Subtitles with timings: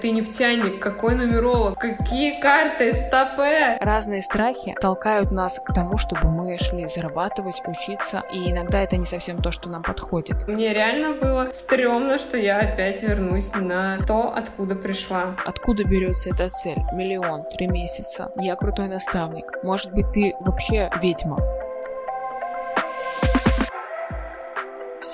[0.00, 3.78] Ты нефтяник, какой нумеролог, какие карты, стопе.
[3.80, 9.06] Разные страхи толкают нас к тому, чтобы мы шли зарабатывать, учиться, и иногда это не
[9.06, 10.46] совсем то, что нам подходит.
[10.48, 15.36] Мне реально было стрёмно, что я опять вернусь на то, откуда пришла.
[15.44, 16.78] Откуда берется эта цель?
[16.92, 18.30] Миллион, три месяца.
[18.36, 19.50] Я крутой наставник.
[19.62, 21.38] Может быть, ты вообще ведьма?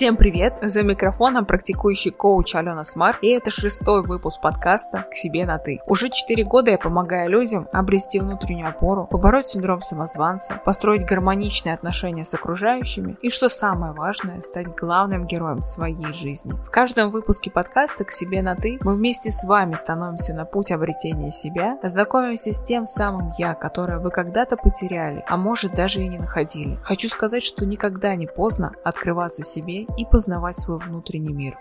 [0.01, 0.57] Всем привет!
[0.63, 5.81] За микрофоном практикующий коуч Алена Смар, и это шестой выпуск подкаста «К себе на ты».
[5.87, 12.25] Уже четыре года я помогаю людям обрести внутреннюю опору, побороть синдром самозванца, построить гармоничные отношения
[12.25, 16.53] с окружающими и, что самое важное, стать главным героем своей жизни.
[16.53, 20.73] В каждом выпуске подкаста «К себе на ты» мы вместе с вами становимся на путь
[20.73, 26.09] обретения себя, знакомимся с тем самым «я», которое вы когда-то потеряли, а может даже и
[26.09, 26.79] не находили.
[26.85, 31.59] Хочу сказать, что никогда не поздно открываться себе и познавать свой внутренний мир.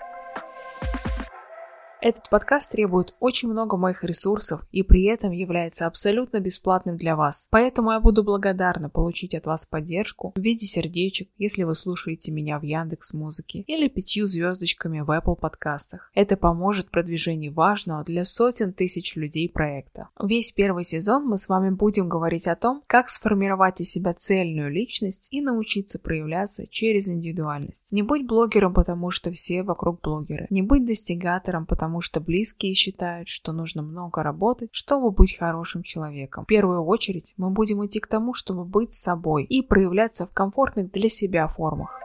[2.01, 7.49] Этот подкаст требует очень много моих ресурсов и при этом является абсолютно бесплатным для вас.
[7.51, 12.57] Поэтому я буду благодарна получить от вас поддержку в виде сердечек, если вы слушаете меня
[12.57, 16.09] в Яндекс Музыке или пятью звездочками в Apple подкастах.
[16.15, 20.07] Это поможет продвижению важного для сотен тысяч людей проекта.
[20.23, 24.71] Весь первый сезон мы с вами будем говорить о том, как сформировать из себя цельную
[24.71, 27.91] личность и научиться проявляться через индивидуальность.
[27.91, 30.47] Не будь блогером, потому что все вокруг блогеры.
[30.49, 35.81] Не будь достигатором, потому потому что близкие считают, что нужно много работать, чтобы быть хорошим
[35.81, 36.43] человеком.
[36.43, 40.91] В первую очередь мы будем идти к тому, чтобы быть собой и проявляться в комфортных
[40.91, 41.99] для себя формах.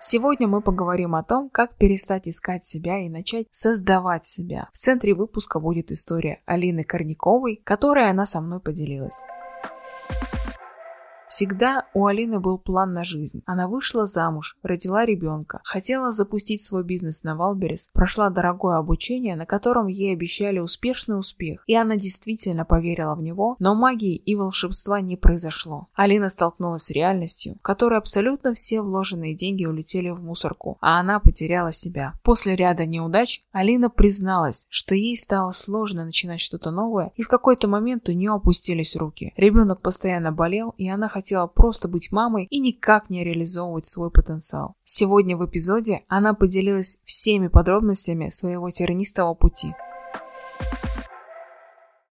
[0.00, 4.68] Сегодня мы поговорим о том, как перестать искать себя и начать создавать себя.
[4.72, 9.22] В центре выпуска будет история Алины Корняковой, которой она со мной поделилась.
[11.28, 13.42] Всегда у Алины был план на жизнь.
[13.46, 19.44] Она вышла замуж, родила ребенка, хотела запустить свой бизнес на Wildberries, прошла дорогое обучение, на
[19.44, 25.00] котором ей обещали успешный успех, и она действительно поверила в него, но магии и волшебства
[25.00, 25.88] не произошло.
[25.94, 31.18] Алина столкнулась с реальностью, в которой абсолютно все вложенные деньги улетели в мусорку, а она
[31.18, 32.14] потеряла себя.
[32.22, 37.66] После ряда неудач Алина призналась, что ей стало сложно начинать что-то новое, и в какой-то
[37.66, 39.32] момент у нее опустились руки.
[39.36, 44.74] Ребенок постоянно болел, и она хотела просто быть мамой и никак не реализовывать свой потенциал.
[44.84, 49.74] Сегодня в эпизоде она поделилась всеми подробностями своего тернистого пути.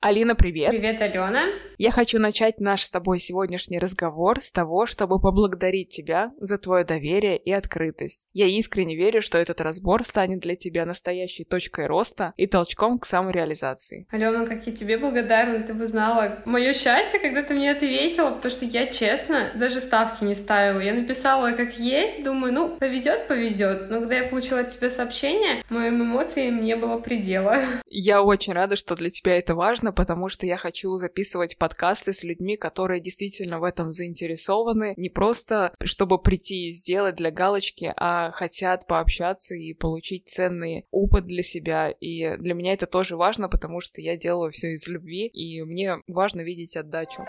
[0.01, 0.71] Алина, привет!
[0.71, 1.43] Привет, Алена!
[1.77, 6.85] Я хочу начать наш с тобой сегодняшний разговор с того, чтобы поблагодарить тебя за твое
[6.85, 8.29] доверие и открытость.
[8.33, 13.05] Я искренне верю, что этот разбор станет для тебя настоящей точкой роста и толчком к
[13.05, 14.07] самореализации.
[14.09, 18.51] Алена, как я тебе благодарна, ты бы знала мое счастье, когда ты мне ответила, потому
[18.51, 20.79] что я честно даже ставки не ставила.
[20.79, 23.89] Я написала как есть, думаю, ну, повезет, повезет.
[23.89, 27.57] Но когда я получила от тебя сообщение, моим эмоциям не было предела.
[27.87, 32.23] Я очень рада, что для тебя это важно, потому что я хочу записывать подкасты с
[32.23, 38.29] людьми, которые действительно в этом заинтересованы, не просто чтобы прийти и сделать для галочки, а
[38.29, 41.89] хотят пообщаться и получить ценный опыт для себя.
[41.89, 45.95] И для меня это тоже важно, потому что я делаю все из любви, и мне
[46.05, 47.25] важно видеть отдачу.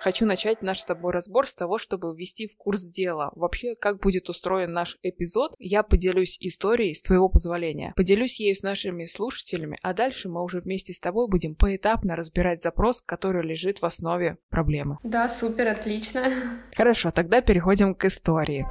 [0.00, 3.32] Хочу начать наш с тобой разбор с того, чтобы ввести в курс дела.
[3.34, 7.92] Вообще, как будет устроен наш эпизод, я поделюсь историей с твоего позволения.
[7.96, 12.62] Поделюсь ею с нашими слушателями, а дальше мы уже вместе с тобой будем поэтапно разбирать
[12.62, 14.98] запрос, который лежит в основе проблемы.
[15.02, 16.22] Да, супер, отлично.
[16.76, 18.66] Хорошо, тогда переходим к истории.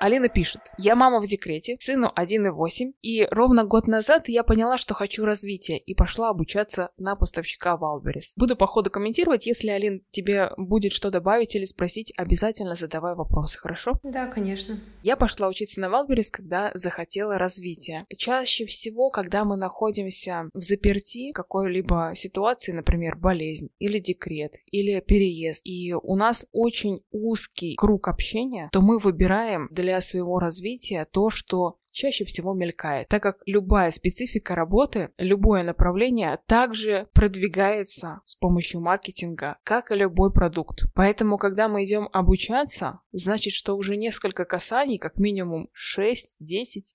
[0.00, 0.62] Алина пишет.
[0.78, 5.76] Я мама в декрете, сыну 1,8, и ровно год назад я поняла, что хочу развития,
[5.76, 8.32] и пошла обучаться на поставщика Wildberries.
[8.38, 13.58] Буду по ходу комментировать, если, Алин, тебе будет что добавить или спросить, обязательно задавай вопросы,
[13.58, 13.92] хорошо?
[14.02, 14.78] Да, конечно.
[15.02, 18.06] Я пошла учиться на Wildberries, когда захотела развития.
[18.16, 25.60] Чаще всего, когда мы находимся в заперти какой-либо ситуации, например, болезнь или декрет, или переезд,
[25.66, 31.30] и у нас очень узкий круг общения, то мы выбираем для для своего развития то,
[31.30, 38.80] что чаще всего мелькает, так как любая специфика работы, любое направление также продвигается с помощью
[38.80, 40.84] маркетинга, как и любой продукт.
[40.94, 46.20] Поэтому, когда мы идем обучаться, значит, что уже несколько касаний, как минимум 6-10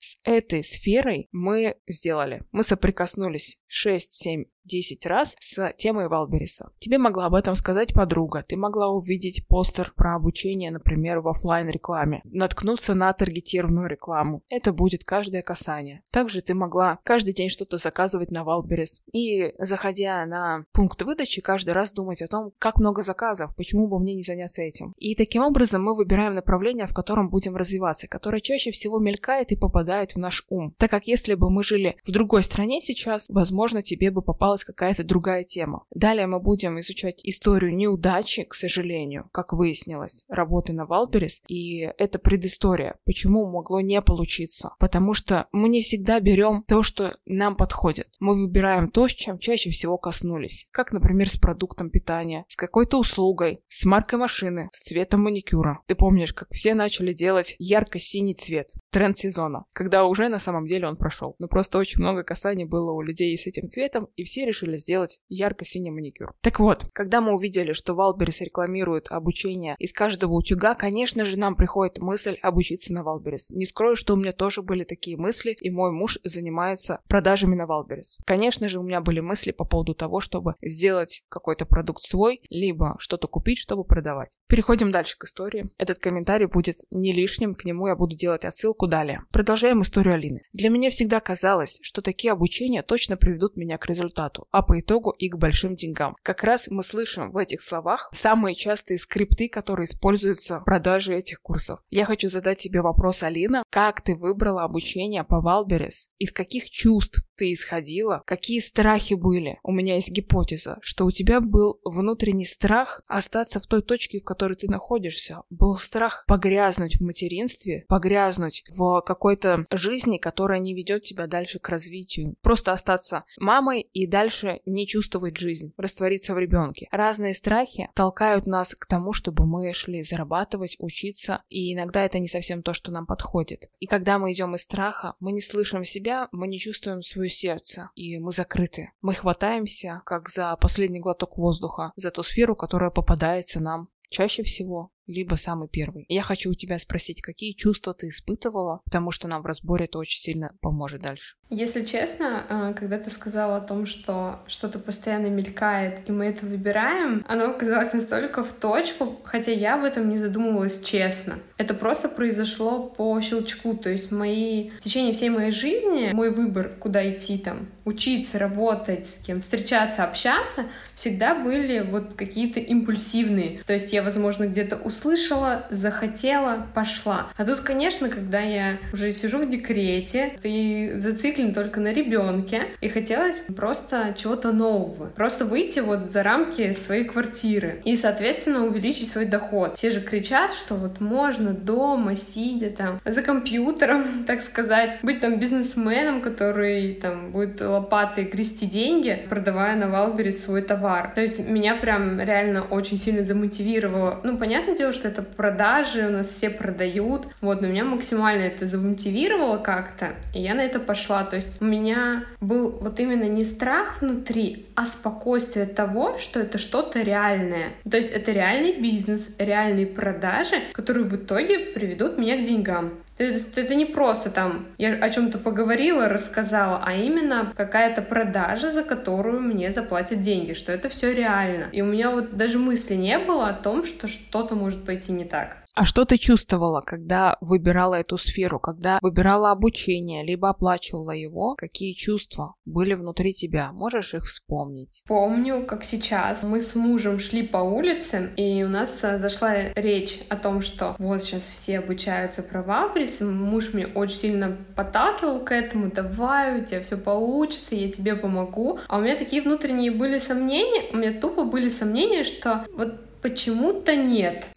[0.00, 2.44] с этой сферой мы сделали.
[2.52, 6.70] Мы соприкоснулись 6-7 10 раз с темой Валбериса.
[6.78, 11.68] Тебе могла об этом сказать подруга, ты могла увидеть постер про обучение, например, в офлайн
[11.68, 14.42] рекламе наткнуться на таргетированную рекламу.
[14.50, 16.02] Это будет каждое касание.
[16.10, 19.02] Также ты могла каждый день что-то заказывать на Валберис.
[19.12, 23.98] И заходя на пункт выдачи, каждый раз думать о том, как много заказов, почему бы
[23.98, 24.94] мне не заняться этим.
[24.98, 29.56] И таким образом мы выбираем направление, в котором будем развиваться, которое чаще всего мелькает и
[29.56, 30.74] попадает в наш ум.
[30.78, 34.22] Так как если бы мы жили в другой стране сейчас, возможно, тебе бы
[34.56, 35.84] попалась какая-то другая тема.
[35.94, 41.42] Далее мы будем изучать историю неудачи, к сожалению, как выяснилось, работы на Wildberries.
[41.48, 44.70] И это предыстория, почему могло не получиться.
[44.78, 48.08] Потому что мы не всегда берем то, что нам подходит.
[48.20, 50.66] Мы выбираем то, с чем чаще всего коснулись.
[50.70, 55.80] Как, например, с продуктом питания, с какой-то услугой, с маркой машины, с цветом маникюра.
[55.86, 60.88] Ты помнишь, как все начали делать ярко-синий цвет, тренд сезона, когда уже на самом деле
[60.88, 61.34] он прошел.
[61.38, 65.20] Но просто очень много касаний было у людей с этим цветом, и все решили сделать
[65.28, 66.34] ярко-синий маникюр.
[66.40, 71.56] Так вот, когда мы увидели, что Wildberries рекламирует обучение из каждого утюга, конечно же, нам
[71.56, 73.50] приходит мысль обучиться на Wildberries.
[73.50, 77.66] Не скрою, что у меня тоже были такие мысли, и мой муж занимается продажами на
[77.66, 78.18] Wildberries.
[78.24, 82.96] Конечно же, у меня были мысли по поводу того, чтобы сделать какой-то продукт свой, либо
[82.98, 84.36] что-то купить, чтобы продавать.
[84.48, 85.70] Переходим дальше к истории.
[85.78, 89.20] Этот комментарий будет не лишним, к нему я буду делать отсылку далее.
[89.30, 90.42] Продолжаем историю Алины.
[90.52, 95.10] Для меня всегда казалось, что такие обучения точно приведут меня к результату, а по итогу
[95.10, 96.16] и к большим деньгам.
[96.22, 101.40] Как раз мы слышим в этих словах самые частые скрипты, которые используются в продаже этих
[101.40, 101.80] курсов.
[101.90, 103.62] Я хочу задать тебе вопрос, Алина.
[103.70, 106.10] Как ты выбрала обучение по Wildberries?
[106.18, 108.22] Из каких чувств ты исходила?
[108.26, 109.58] Какие страхи были?
[109.62, 114.24] У меня есть гипотеза, что у тебя был внутренний страх остаться в той точке, в
[114.24, 115.42] которой ты находишься.
[115.50, 121.68] Был страх погрязнуть в материнстве, погрязнуть в какой-то жизни, которая не ведет тебя дальше к
[121.68, 122.36] развитию.
[122.42, 126.88] Просто остаться мамой и дальше не чувствовать жизнь, раствориться в ребенке.
[126.90, 132.26] Разные страхи толкают нас к тому, чтобы мы шли зарабатывать, учиться, и иногда это не
[132.26, 133.70] совсем то, что нам подходит.
[133.78, 137.90] И когда мы идем из страха, мы не слышим себя, мы не чувствуем свое сердце,
[137.94, 138.90] и мы закрыты.
[139.02, 144.92] Мы хватаемся, как за последний глоток воздуха, за ту сферу, которая попадается нам чаще всего
[145.06, 146.04] либо самый первый.
[146.08, 149.98] Я хочу у тебя спросить, какие чувства ты испытывала, потому что нам в разборе это
[149.98, 151.36] очень сильно поможет дальше.
[151.48, 156.44] Если честно, э, когда ты сказала о том, что что-то постоянно мелькает, и мы это
[156.44, 161.38] выбираем, оно оказалось настолько в точку, хотя я об этом не задумывалась честно.
[161.56, 164.70] Это просто произошло по щелчку, то есть мои...
[164.70, 170.02] в течение всей моей жизни мой выбор, куда идти там, учиться, работать, с кем встречаться,
[170.02, 173.60] общаться, всегда были вот какие-то импульсивные.
[173.66, 177.28] То есть я, возможно, где-то услышала, захотела, пошла.
[177.36, 182.88] А тут, конечно, когда я уже сижу в декрете, ты зациклен только на ребенке, и
[182.88, 185.06] хотелось просто чего-то нового.
[185.06, 189.76] Просто выйти вот за рамки своей квартиры и, соответственно, увеличить свой доход.
[189.76, 195.38] Все же кричат, что вот можно дома, сидя там за компьютером, так сказать, быть там
[195.38, 201.12] бизнесменом, который там будет лопатой грести деньги, продавая на Валбере свой товар.
[201.14, 204.20] То есть меня прям реально очень сильно замотивировало.
[204.24, 208.66] Ну, понятное дело, что это продажи, у нас все продают, вот, но меня максимально это
[208.66, 211.24] замотивировало как-то, и я на это пошла.
[211.24, 216.58] То есть у меня был вот именно не страх внутри, а спокойствие того, что это
[216.58, 217.70] что-то реальное.
[217.90, 222.92] То есть это реальный бизнес, реальные продажи, которые в итоге приведут меня к деньгам.
[223.18, 228.82] Это, это не просто там я о чем-то поговорила, рассказала, а именно какая-то продажа, за
[228.82, 231.68] которую мне заплатят деньги, что это все реально.
[231.72, 235.24] И у меня вот даже мысли не было о том, что что-то может пойти не
[235.24, 235.65] так.
[235.76, 241.54] А что ты чувствовала, когда выбирала эту сферу, когда выбирала обучение, либо оплачивала его?
[241.54, 243.72] Какие чувства были внутри тебя?
[243.72, 245.02] Можешь их вспомнить?
[245.06, 246.44] Помню, как сейчас.
[246.44, 250.96] Мы с мужем шли по улице, и у нас э, зашла речь о том, что
[250.98, 253.20] вот сейчас все обучаются про Валбрис.
[253.20, 255.90] Муж мне очень сильно подталкивал к этому.
[255.90, 258.80] Давай, у тебя все получится, я тебе помогу.
[258.88, 263.96] А у меня такие внутренние были сомнения, у меня тупо были сомнения, что вот почему-то
[263.96, 264.46] нет.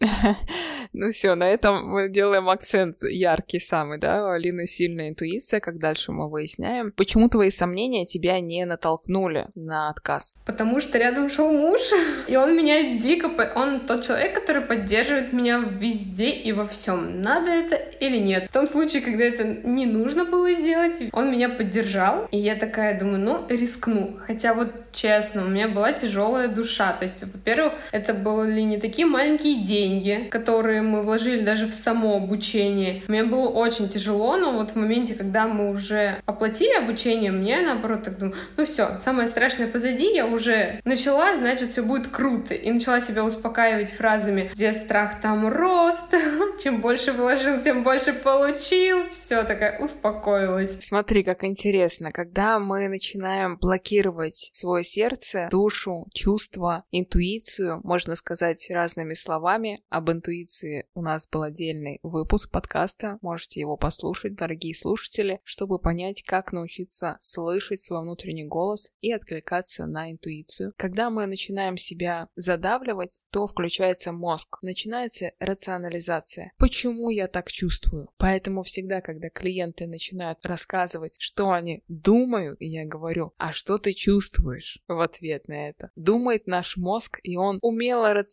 [0.92, 5.78] Ну все, на этом мы делаем акцент яркий самый, да, у Алины сильная интуиция, как
[5.78, 6.90] дальше мы выясняем.
[6.90, 10.36] Почему твои сомнения тебя не натолкнули на отказ?
[10.46, 11.80] Потому что рядом шел муж,
[12.26, 13.30] и он меня дико...
[13.54, 17.22] Он тот человек, который поддерживает меня везде и во всем.
[17.22, 18.50] Надо это или нет.
[18.50, 22.98] В том случае, когда это не нужно было сделать, он меня поддержал, и я такая
[22.98, 24.16] думаю, ну, рискну.
[24.26, 26.92] Хотя вот честно, у меня была тяжелая душа.
[26.94, 31.72] То есть, во-первых, это были были не такие маленькие деньги, которые мы вложили даже в
[31.72, 33.02] само обучение.
[33.08, 38.02] Мне было очень тяжело, но вот в моменте, когда мы уже оплатили обучение, мне наоборот
[38.02, 42.54] так думаю, ну все, самое страшное позади, я уже начала, значит, все будет круто.
[42.54, 46.14] И начала себя успокаивать фразами, где страх, там рост,
[46.62, 49.08] чем больше вложил, тем больше получил.
[49.10, 50.78] Все, такая успокоилась.
[50.80, 58.39] Смотри, как интересно, когда мы начинаем блокировать свое сердце, душу, чувства, интуицию, можно сказать
[58.70, 59.80] разными словами.
[59.88, 66.22] Об интуиции у нас был отдельный выпуск подкаста, можете его послушать, дорогие слушатели, чтобы понять,
[66.22, 70.72] как научиться слышать свой внутренний голос и откликаться на интуицию.
[70.76, 76.52] Когда мы начинаем себя задавливать, то включается мозг, начинается рационализация.
[76.58, 78.08] Почему я так чувствую?
[78.16, 84.78] Поэтому всегда, когда клиенты начинают рассказывать, что они думают, я говорю, а что ты чувствуешь
[84.88, 85.90] в ответ на это?
[85.96, 88.29] Думает наш мозг, и он умело рационализирует,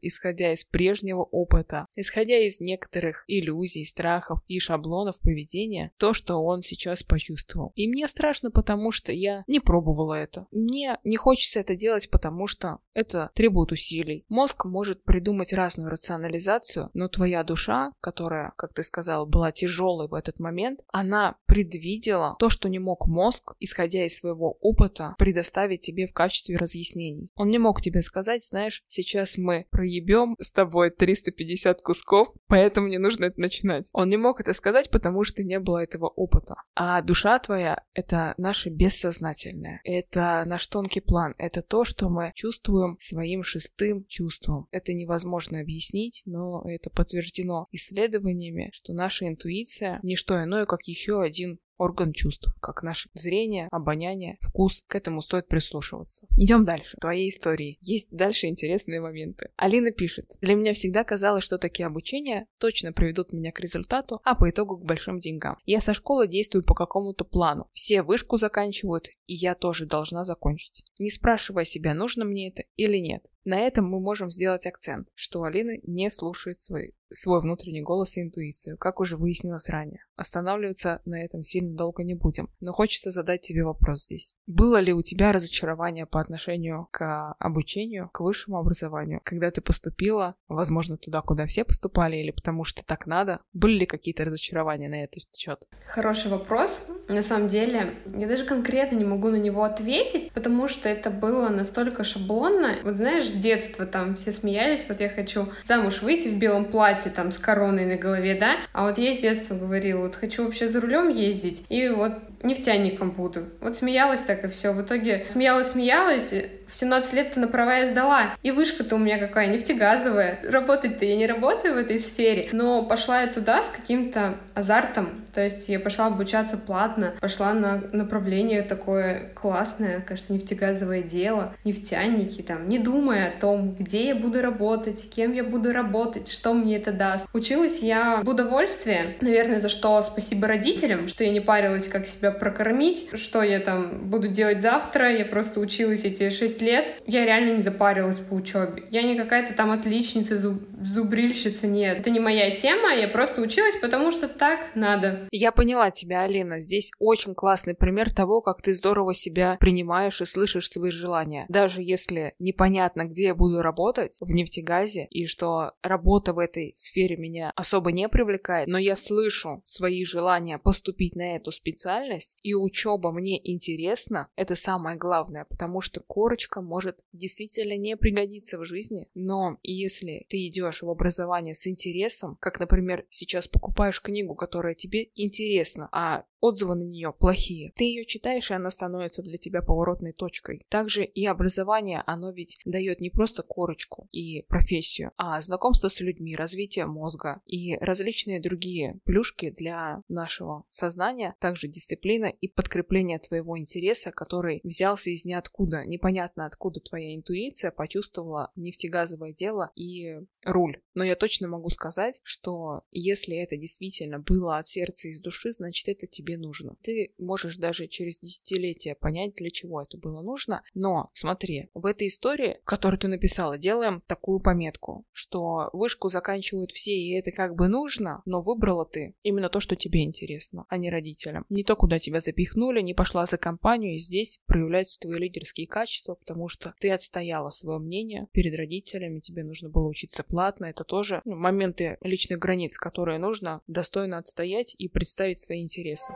[0.00, 6.62] исходя из прежнего опыта, исходя из некоторых иллюзий, страхов и шаблонов поведения, то, что он
[6.62, 7.72] сейчас почувствовал.
[7.74, 10.46] И мне страшно, потому что я не пробовала это.
[10.50, 14.24] Мне не хочется это делать, потому что это требует усилий.
[14.28, 20.14] Мозг может придумать разную рационализацию, но твоя душа, которая, как ты сказал, была тяжелой в
[20.14, 26.06] этот момент, она предвидела то, что не мог мозг, исходя из своего опыта, предоставить тебе
[26.06, 27.30] в качестве разъяснений.
[27.34, 32.98] Он не мог тебе сказать, знаешь, сейчас мы проебем с тобой 350 кусков, поэтому не
[32.98, 33.88] нужно это начинать.
[33.92, 36.56] Он не мог это сказать, потому что не было этого опыта.
[36.74, 42.96] А душа твоя— это наше бессознательное, это наш тонкий план, это то, что мы чувствуем
[42.98, 44.68] своим шестым чувством.
[44.70, 51.22] Это невозможно объяснить, но это подтверждено исследованиями, что наша интуиция— не что иное, как еще
[51.22, 54.84] один орган чувств, как наше зрение, обоняние, вкус.
[54.86, 56.26] К этому стоит прислушиваться.
[56.36, 56.96] Идем дальше.
[57.00, 59.50] Твоей истории есть дальше интересные моменты.
[59.56, 60.36] Алина пишет.
[60.40, 64.78] Для меня всегда казалось, что такие обучения точно приведут меня к результату, а по итогу
[64.78, 65.58] к большим деньгам.
[65.64, 67.68] Я со школы действую по какому-то плану.
[67.72, 70.84] Все вышку заканчивают, и я тоже должна закончить.
[71.00, 73.26] Не спрашивая себя, нужно мне это или нет.
[73.44, 78.22] На этом мы можем сделать акцент, что Алина не слушает свой, свой внутренний голос и
[78.22, 80.04] интуицию, как уже выяснилось ранее.
[80.14, 84.34] Останавливаться на этом сильно долго не будем, но хочется задать тебе вопрос здесь.
[84.46, 90.36] Было ли у тебя разочарование по отношению к обучению, к высшему образованию, когда ты поступила,
[90.46, 93.40] возможно, туда, куда все поступали, или потому что так надо?
[93.52, 95.68] Были ли какие-то разочарования на этот счет?
[95.86, 96.84] Хороший вопрос.
[97.08, 101.48] На самом деле, я даже конкретно не могу на него ответить, потому что это было
[101.48, 102.78] настолько шаблонно.
[102.84, 107.10] Вот знаешь, с детства там все смеялись, вот я хочу замуж выйти в белом платье
[107.10, 110.68] там с короной на голове, да, а вот я с детства говорила, вот хочу вообще
[110.68, 112.12] за рулем ездить, и вот
[112.42, 113.44] нефтяником буду.
[113.60, 114.72] Вот смеялась так и все.
[114.72, 116.34] В итоге смеялась-смеялась,
[116.66, 118.34] в 17 лет-то на права я сдала.
[118.42, 120.38] И вышка-то у меня какая, нефтегазовая.
[120.42, 125.10] Работать-то я не работаю в этой сфере, но пошла я туда с каким-то азартом.
[125.32, 132.42] То есть я пошла обучаться платно, пошла на направление такое классное, кажется, нефтегазовое дело, нефтяники,
[132.42, 136.76] там, не думая о том, где я буду работать, кем я буду работать, что мне
[136.76, 137.26] это даст.
[137.32, 142.30] Училась я в удовольствие, наверное, за что спасибо родителям, что я не парилась, как себя
[142.30, 147.56] прокормить, что я там буду делать завтра, я просто училась эти шесть лет, я реально
[147.56, 148.84] не запарилась по учебе.
[148.90, 152.00] Я не какая-то там отличница, зуб зубрильщица, нет.
[152.00, 155.21] Это не моя тема, я просто училась, потому что так надо.
[155.30, 156.60] Я поняла тебя, Алина.
[156.60, 161.46] Здесь очень классный пример того, как ты здорово себя принимаешь и слышишь свои желания.
[161.48, 167.16] Даже если непонятно, где я буду работать в нефтегазе, и что работа в этой сфере
[167.16, 173.12] меня особо не привлекает, но я слышу свои желания поступить на эту специальность, и учеба
[173.12, 179.58] мне интересна, это самое главное, потому что корочка может действительно не пригодиться в жизни, но
[179.62, 185.88] если ты идешь в образование с интересом, как, например, сейчас покупаешь книгу, которая тебе интересна,
[185.92, 187.72] а отзывы на нее плохие.
[187.76, 190.66] Ты ее читаешь, и она становится для тебя поворотной точкой.
[190.68, 196.36] Также и образование, оно ведь дает не просто корочку и профессию, а знакомство с людьми,
[196.36, 204.10] развитие мозга и различные другие плюшки для нашего сознания, также дисциплина и подкрепление твоего интереса,
[204.10, 205.84] который взялся из ниоткуда.
[205.86, 210.80] Непонятно, откуда твоя интуиция почувствовала нефтегазовое дело и руль.
[210.94, 215.52] Но я точно могу сказать, что если это действительно было от сердца и из души,
[215.52, 216.76] значит это тебе тебе нужно.
[216.82, 222.08] Ты можешь даже через десятилетия понять, для чего это было нужно, но смотри, в этой
[222.08, 227.68] истории, которую ты написала, делаем такую пометку, что вышку заканчивают все, и это как бы
[227.68, 231.44] нужно, но выбрала ты именно то, что тебе интересно, а не родителям.
[231.48, 236.14] Не то, куда тебя запихнули, не пошла за компанию, и здесь проявляются твои лидерские качества,
[236.14, 241.20] потому что ты отстояла свое мнение перед родителями, тебе нужно было учиться платно, это тоже
[241.24, 246.12] ну, моменты личных границ, которые нужно достойно отстоять и представить свои интересы.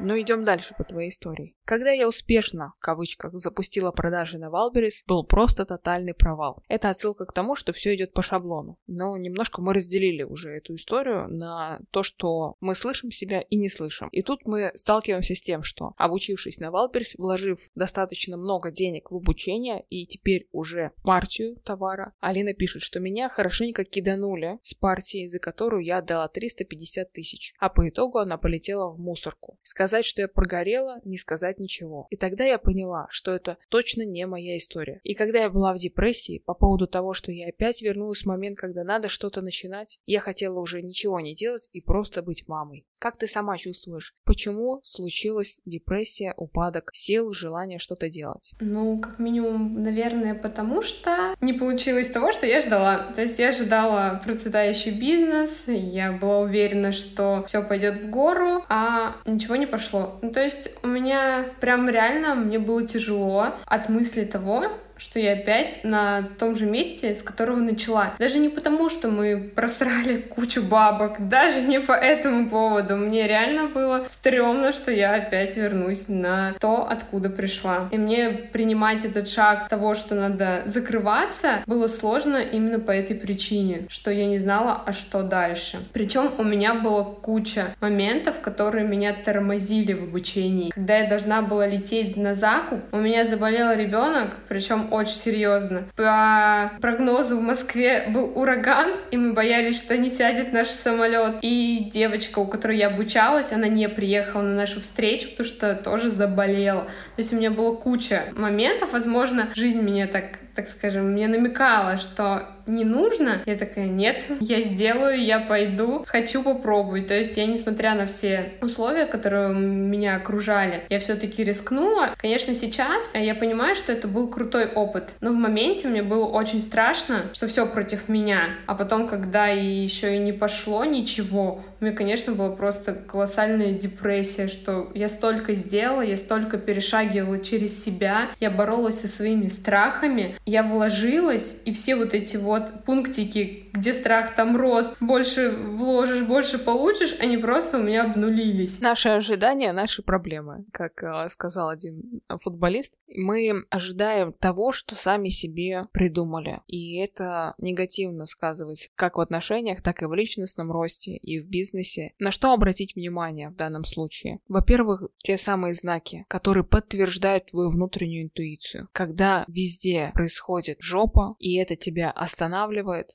[0.00, 1.56] Ну, идем дальше по твоей истории.
[1.64, 6.62] Когда я успешно, в кавычках, запустила продажи на Валберис, был просто тотальный провал.
[6.68, 8.78] Это отсылка к тому, что все идет по шаблону.
[8.86, 13.68] Но немножко мы разделили уже эту историю на то, что мы слышим себя и не
[13.68, 14.08] слышим.
[14.08, 19.16] И тут мы сталкиваемся с тем, что обучившись на Валберис, вложив достаточно много денег в
[19.16, 25.38] обучение и теперь уже партию товара, Алина пишет, что меня хорошенько киданули с партией, за
[25.38, 29.58] которую я отдала 350 тысяч, а по итогу она полетела в мусорку.
[29.84, 32.06] Сказать, что я прогорела, не сказать ничего.
[32.08, 35.02] И тогда я поняла, что это точно не моя история.
[35.04, 38.56] И когда я была в депрессии по поводу того, что я опять вернулась в момент,
[38.56, 42.86] когда надо что-то начинать, я хотела уже ничего не делать и просто быть мамой.
[43.04, 48.54] Как ты сама чувствуешь, почему случилась депрессия, упадок сил, желание что-то делать?
[48.60, 53.12] Ну, как минимум, наверное, потому что не получилось того, что я ждала.
[53.14, 59.16] То есть я ожидала процветающий бизнес, я была уверена, что все пойдет в гору, а
[59.26, 60.18] ничего не пошло.
[60.22, 64.66] Ну, то есть у меня прям реально мне было тяжело от мысли того,
[64.96, 68.14] что я опять на том же месте, с которого начала.
[68.18, 72.96] Даже не потому, что мы просрали кучу бабок, даже не по этому поводу.
[72.96, 77.88] Мне реально было стрёмно, что я опять вернусь на то, откуда пришла.
[77.90, 83.86] И мне принимать этот шаг того, что надо закрываться, было сложно именно по этой причине,
[83.88, 85.78] что я не знала, а что дальше.
[85.92, 90.70] Причем у меня было куча моментов, которые меня тормозили в обучении.
[90.70, 95.84] Когда я должна была лететь на закуп, у меня заболел ребенок, причем очень серьезно.
[95.96, 101.36] По прогнозу в Москве был ураган, и мы боялись, что не сядет наш самолет.
[101.42, 106.10] И девочка, у которой я обучалась, она не приехала на нашу встречу, потому что тоже
[106.10, 106.82] заболела.
[106.82, 110.24] То есть у меня было куча моментов, возможно, жизнь меня так
[110.54, 113.42] так скажем, мне намекала, что не нужно.
[113.46, 117.06] Я такая, нет, я сделаю, я пойду, хочу попробовать.
[117.06, 122.10] То есть я, несмотря на все условия, которые меня окружали, я все-таки рискнула.
[122.16, 126.62] Конечно, сейчас я понимаю, что это был крутой опыт, но в моменте мне было очень
[126.62, 128.50] страшно, что все против меня.
[128.66, 134.48] А потом, когда еще и не пошло ничего, у меня, конечно, была просто колоссальная депрессия,
[134.48, 140.62] что я столько сделала, я столько перешагивала через себя, я боролась со своими страхами, я
[140.62, 147.16] вложилась, и все вот эти вот пунктики, где страх, там рост, больше вложишь, больше получишь,
[147.20, 148.80] они просто у меня обнулились.
[148.80, 152.94] Наши ожидания— наши проблемы, как э, сказал один футболист.
[153.08, 160.02] Мы ожидаем того, что сами себе придумали, и это негативно сказывается как в отношениях, так
[160.02, 162.12] и в личностном росте, и в бизнесе.
[162.18, 164.40] На что обратить внимание в данном случае?
[164.48, 168.88] Во-первых, те самые знаки, которые подтверждают твою внутреннюю интуицию.
[168.92, 172.43] Когда везде происходит жопа, и это тебя останавливает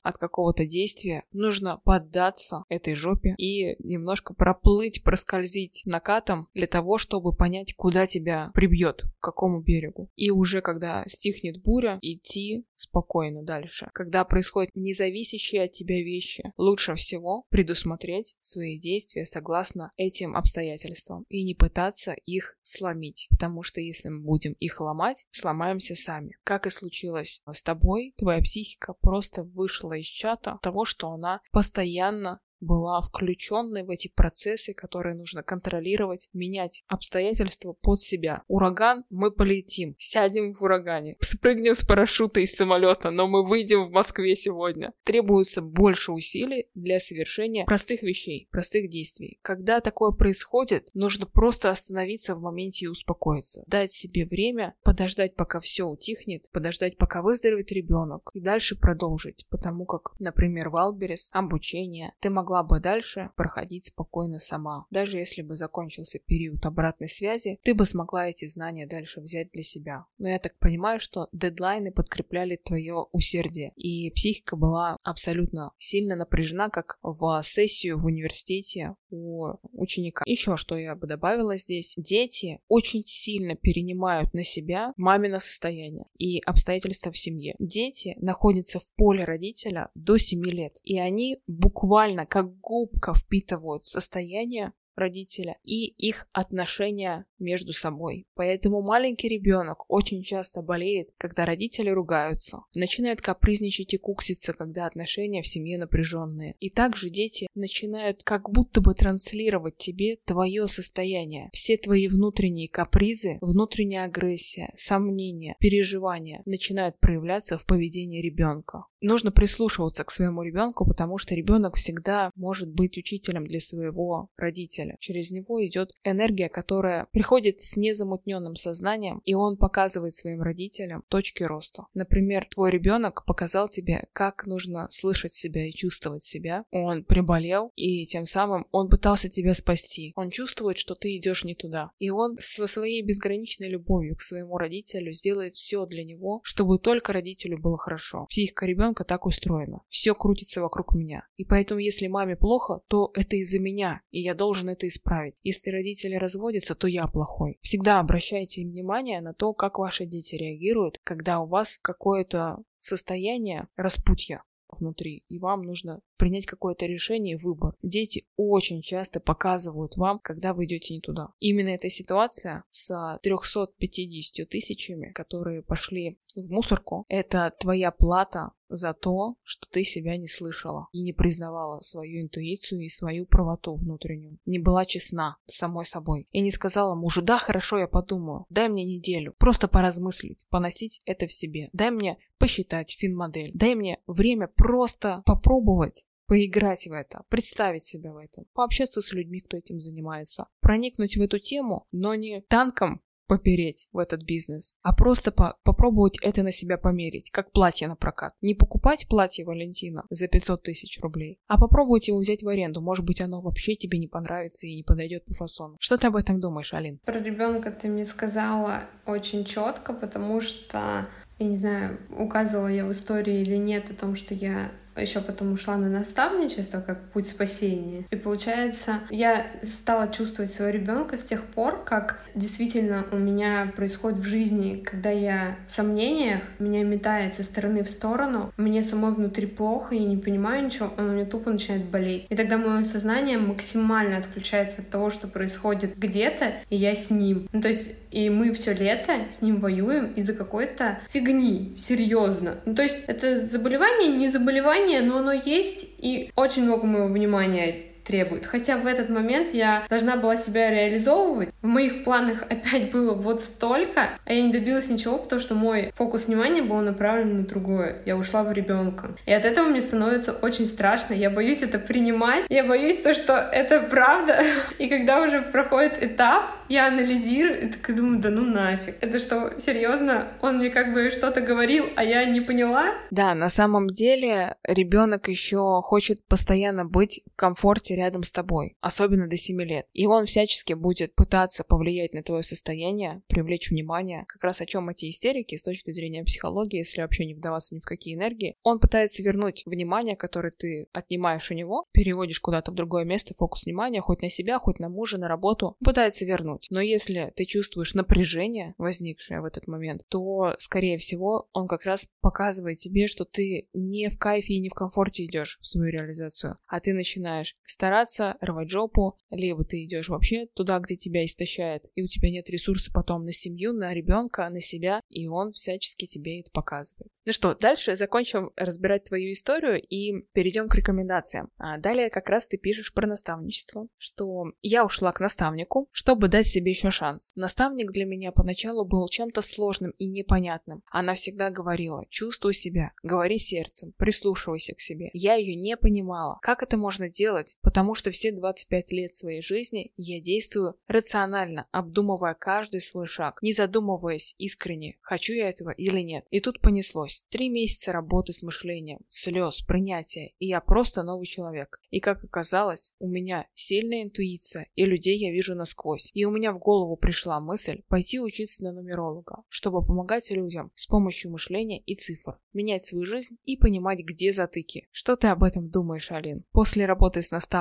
[0.02, 7.34] от какого-то действия, нужно поддаться этой жопе и немножко проплыть, проскользить накатом для того, чтобы
[7.34, 10.10] понять, куда тебя прибьет, к какому берегу.
[10.16, 13.90] И уже когда стихнет буря, идти спокойно дальше.
[13.92, 21.44] Когда происходят независящие от тебя вещи, лучше всего предусмотреть свои действия согласно этим обстоятельствам и
[21.44, 26.36] не пытаться их сломить, потому что если мы будем их ломать, сломаемся сами.
[26.44, 32.40] Как и случилось с тобой, твоя психика просто вышла из чата того, что она постоянно
[32.60, 38.42] была включенной в эти процессы, которые нужно контролировать, менять обстоятельства под себя.
[38.48, 43.90] Ураган, мы полетим, сядем в урагане, спрыгнем с парашюта из самолета, но мы выйдем в
[43.90, 44.92] Москве сегодня.
[45.04, 49.38] Требуется больше усилий для совершения простых вещей, простых действий.
[49.42, 53.64] Когда такое происходит, нужно просто остановиться в моменте и успокоиться.
[53.66, 59.46] Дать себе время, подождать, пока все утихнет, подождать, пока выздоровеет ребенок, и дальше продолжить.
[59.48, 64.86] Потому как, например, в Алберес обучение ты могла могла бы дальше проходить спокойно сама.
[64.90, 69.62] Даже если бы закончился период обратной связи, ты бы смогла эти знания дальше взять для
[69.62, 70.06] себя.
[70.18, 76.70] Но я так понимаю, что дедлайны подкрепляли твое усердие, и психика была абсолютно сильно напряжена,
[76.70, 80.24] как в сессию в университете у ученика.
[80.26, 81.94] Еще что я бы добавила здесь.
[81.96, 87.54] Дети очень сильно перенимают на себя мамино состояние и обстоятельства в семье.
[87.60, 93.84] Дети находятся в поле родителя до 7 лет, и они буквально как как губка впитывают
[93.84, 98.26] состояние родителя и их отношения между собой.
[98.34, 105.42] Поэтому маленький ребенок очень часто болеет, когда родители ругаются, начинает капризничать и кукситься, когда отношения
[105.42, 106.54] в семье напряженные.
[106.60, 111.50] И также дети начинают как будто бы транслировать тебе твое состояние.
[111.52, 118.84] Все твои внутренние капризы, внутренняя агрессия, сомнения, переживания начинают проявляться в поведении ребенка.
[119.00, 124.96] Нужно прислушиваться к своему ребенку, потому что ребенок всегда может быть учителем для своего родителя.
[125.00, 127.29] Через него идет энергия, которая приходит
[127.62, 131.86] с незамутненным сознанием, и он показывает своим родителям точки роста.
[131.94, 136.64] Например, твой ребенок показал тебе, как нужно слышать себя и чувствовать себя.
[136.70, 140.12] Он приболел, и тем самым он пытался тебя спасти.
[140.16, 141.90] Он чувствует, что ты идешь не туда.
[141.98, 147.12] И он со своей безграничной любовью к своему родителю сделает все для него, чтобы только
[147.12, 148.26] родителю было хорошо.
[148.28, 149.82] Психика ребенка так устроена.
[149.88, 151.26] Все крутится вокруг меня.
[151.36, 155.34] И поэтому, если маме плохо, то это из-за меня, и я должен это исправить.
[155.42, 157.58] Если родители разводятся, то я плохой.
[157.60, 164.42] Всегда обращайте внимание на то, как ваши дети реагируют, когда у вас какое-то состояние распутья
[164.68, 167.74] внутри, и вам нужно принять какое-то решение и выбор.
[167.82, 171.28] Дети очень часто показывают вам, когда вы идете не туда.
[171.40, 179.34] Именно эта ситуация с 350 тысячами, которые пошли в мусорку, это твоя плата за то,
[179.42, 184.38] что ты себя не слышала и не признавала свою интуицию и свою правоту внутреннюю.
[184.46, 186.28] Не была честна с самой собой.
[186.30, 191.26] И не сказала мужу, да, хорошо, я подумаю, дай мне неделю, просто поразмыслить, поносить это
[191.26, 191.68] в себе.
[191.72, 198.16] Дай мне посчитать фин-модель, дай мне время просто попробовать поиграть в это, представить себя в
[198.16, 203.88] этом, пообщаться с людьми, кто этим занимается, проникнуть в эту тему, но не танком попереть
[203.92, 208.32] в этот бизнес, а просто по попробовать это на себя померить, как платье на прокат.
[208.42, 212.80] Не покупать платье Валентина за 500 тысяч рублей, а попробовать его взять в аренду.
[212.80, 215.76] Может быть, оно вообще тебе не понравится и не подойдет по фасону.
[215.78, 216.98] Что ты об этом думаешь, Алин?
[217.04, 221.06] Про ребенка ты мне сказала очень четко, потому что
[221.38, 225.52] я не знаю, указывала я в истории или нет о том, что я еще потом
[225.52, 228.04] ушла на наставничество как путь спасения.
[228.10, 234.18] И получается, я стала чувствовать своего ребенка с тех пор, как действительно у меня происходит
[234.18, 239.46] в жизни, когда я в сомнениях, меня метает со стороны в сторону, мне самой внутри
[239.46, 242.26] плохо, я не понимаю ничего, он у меня тупо начинает болеть.
[242.28, 247.48] И тогда мое сознание максимально отключается от того, что происходит где-то, и я с ним.
[247.52, 252.60] Ну, то есть, и мы все лето с ним воюем из-за какой-то фигни, серьезно.
[252.66, 257.89] Ну, то есть, это заболевание, не заболевание, но оно есть, и очень много моего внимания
[258.10, 258.44] требует.
[258.44, 261.50] Хотя в этот момент я должна была себя реализовывать.
[261.62, 265.92] В моих планах опять было вот столько, а я не добилась ничего, потому что мой
[265.94, 268.02] фокус внимания был направлен на другое.
[268.04, 269.12] Я ушла в ребенка.
[269.26, 271.14] И от этого мне становится очень страшно.
[271.14, 272.46] Я боюсь это принимать.
[272.48, 274.42] Я боюсь то, что это правда.
[274.78, 278.94] И когда уже проходит этап, я анализирую и так думаю, да ну нафиг.
[279.00, 280.28] Это что, серьезно?
[280.40, 282.86] Он мне как бы что-то говорил, а я не поняла?
[283.10, 289.28] Да, на самом деле ребенок еще хочет постоянно быть в комфорте рядом с тобой, особенно
[289.28, 289.86] до 7 лет.
[289.92, 294.24] И он всячески будет пытаться повлиять на твое состояние, привлечь внимание.
[294.28, 297.80] Как раз о чем эти истерики с точки зрения психологии, если вообще не вдаваться ни
[297.80, 298.56] в какие энергии.
[298.62, 303.64] Он пытается вернуть внимание, которое ты отнимаешь у него, переводишь куда-то в другое место, фокус
[303.64, 306.66] внимания, хоть на себя, хоть на мужа, на работу, пытается вернуть.
[306.70, 312.08] Но если ты чувствуешь напряжение, возникшее в этот момент, то, скорее всего, он как раз
[312.20, 316.58] показывает тебе, что ты не в кайфе и не в комфорте идешь в свою реализацию,
[316.66, 317.56] а ты начинаешь
[317.90, 322.48] стараться рвать жопу, либо ты идешь вообще туда, где тебя истощает, и у тебя нет
[322.48, 327.10] ресурса потом на семью, на ребенка, на себя, и он всячески тебе это показывает.
[327.26, 331.50] Ну что, дальше закончим разбирать твою историю и перейдем к рекомендациям.
[331.58, 336.46] А далее как раз ты пишешь про наставничество, что я ушла к наставнику, чтобы дать
[336.46, 337.32] себе еще шанс.
[337.34, 340.84] Наставник для меня поначалу был чем-то сложным и непонятным.
[340.90, 345.10] Она всегда говорила, чувствуй себя, говори сердцем, прислушивайся к себе.
[345.12, 346.38] Я ее не понимала.
[346.40, 347.56] Как это можно делать?
[347.70, 353.52] Потому что все 25 лет своей жизни я действую рационально, обдумывая каждый свой шаг, не
[353.52, 356.24] задумываясь искренне, хочу я этого или нет.
[356.30, 357.24] И тут понеслось.
[357.28, 361.80] Три месяца работы с мышлением, слез, принятия, и я просто новый человек.
[361.90, 366.10] И как оказалось, у меня сильная интуиция, и людей я вижу насквозь.
[366.12, 370.88] И у меня в голову пришла мысль пойти учиться на нумеролога, чтобы помогать людям с
[370.88, 374.88] помощью мышления и цифр, менять свою жизнь и понимать, где затыки.
[374.90, 376.42] Что ты об этом думаешь, Алин?
[376.50, 377.59] После работы с наставником,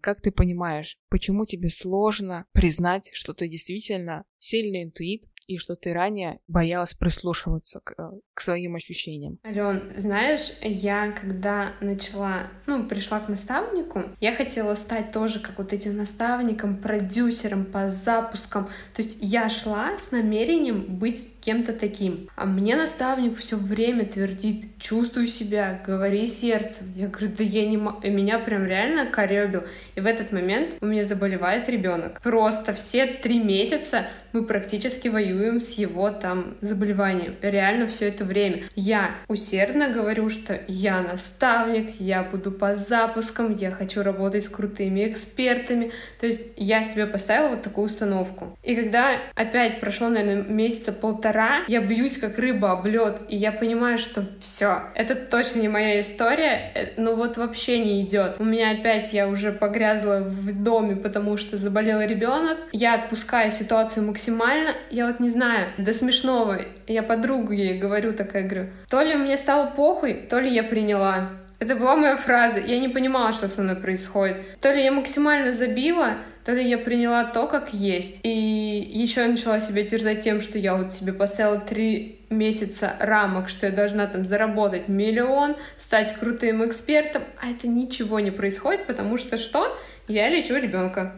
[0.00, 5.94] как ты понимаешь, почему тебе сложно признать, что ты действительно сильный интуит, и что ты
[5.94, 9.38] ранее боялась прислушиваться к, э, к своим ощущениям.
[9.44, 15.72] Ален, знаешь, я когда начала, ну, пришла к наставнику, я хотела стать тоже как вот
[15.72, 18.66] этим наставником, продюсером по запускам.
[18.94, 22.28] То есть я шла с намерением быть кем-то таким.
[22.36, 26.92] А мне наставник все время твердит, чувствуй себя, говори сердцем.
[26.94, 28.06] Я говорю, да я не могу.
[28.06, 29.62] Меня прям реально коребил.
[29.94, 32.20] И в этот момент у меня заболевает ребенок.
[32.20, 37.36] Просто все три месяца мы практически воюем с его там заболеванием.
[37.42, 38.64] Реально все это время.
[38.74, 45.08] Я усердно говорю, что я наставник, я буду по запускам, я хочу работать с крутыми
[45.08, 45.92] экспертами.
[46.20, 48.56] То есть я себе поставила вот такую установку.
[48.62, 53.52] И когда опять прошло, наверное, месяца полтора, я бьюсь как рыба об лед, и я
[53.52, 58.36] понимаю, что все, это точно не моя история, э, ну вот вообще не идет.
[58.38, 62.58] У меня опять я уже погрязла в доме, потому что заболел ребенок.
[62.72, 64.74] Я отпускаю ситуацию максимально.
[64.90, 66.60] Я вот не знаю, до смешного.
[66.86, 71.30] Я подруге говорю такая, говорю, то ли мне стало похуй, то ли я приняла.
[71.58, 72.60] Это была моя фраза.
[72.60, 74.36] Я не понимала, что со мной происходит.
[74.60, 76.14] То ли я максимально забила,
[76.44, 78.20] то ли я приняла то, как есть.
[78.22, 83.48] И еще я начала себя терзать тем, что я вот себе поставила три месяца рамок,
[83.48, 89.18] что я должна там заработать миллион, стать крутым экспертом, а это ничего не происходит, потому
[89.18, 89.76] что что?
[90.06, 91.12] Я лечу ребенка.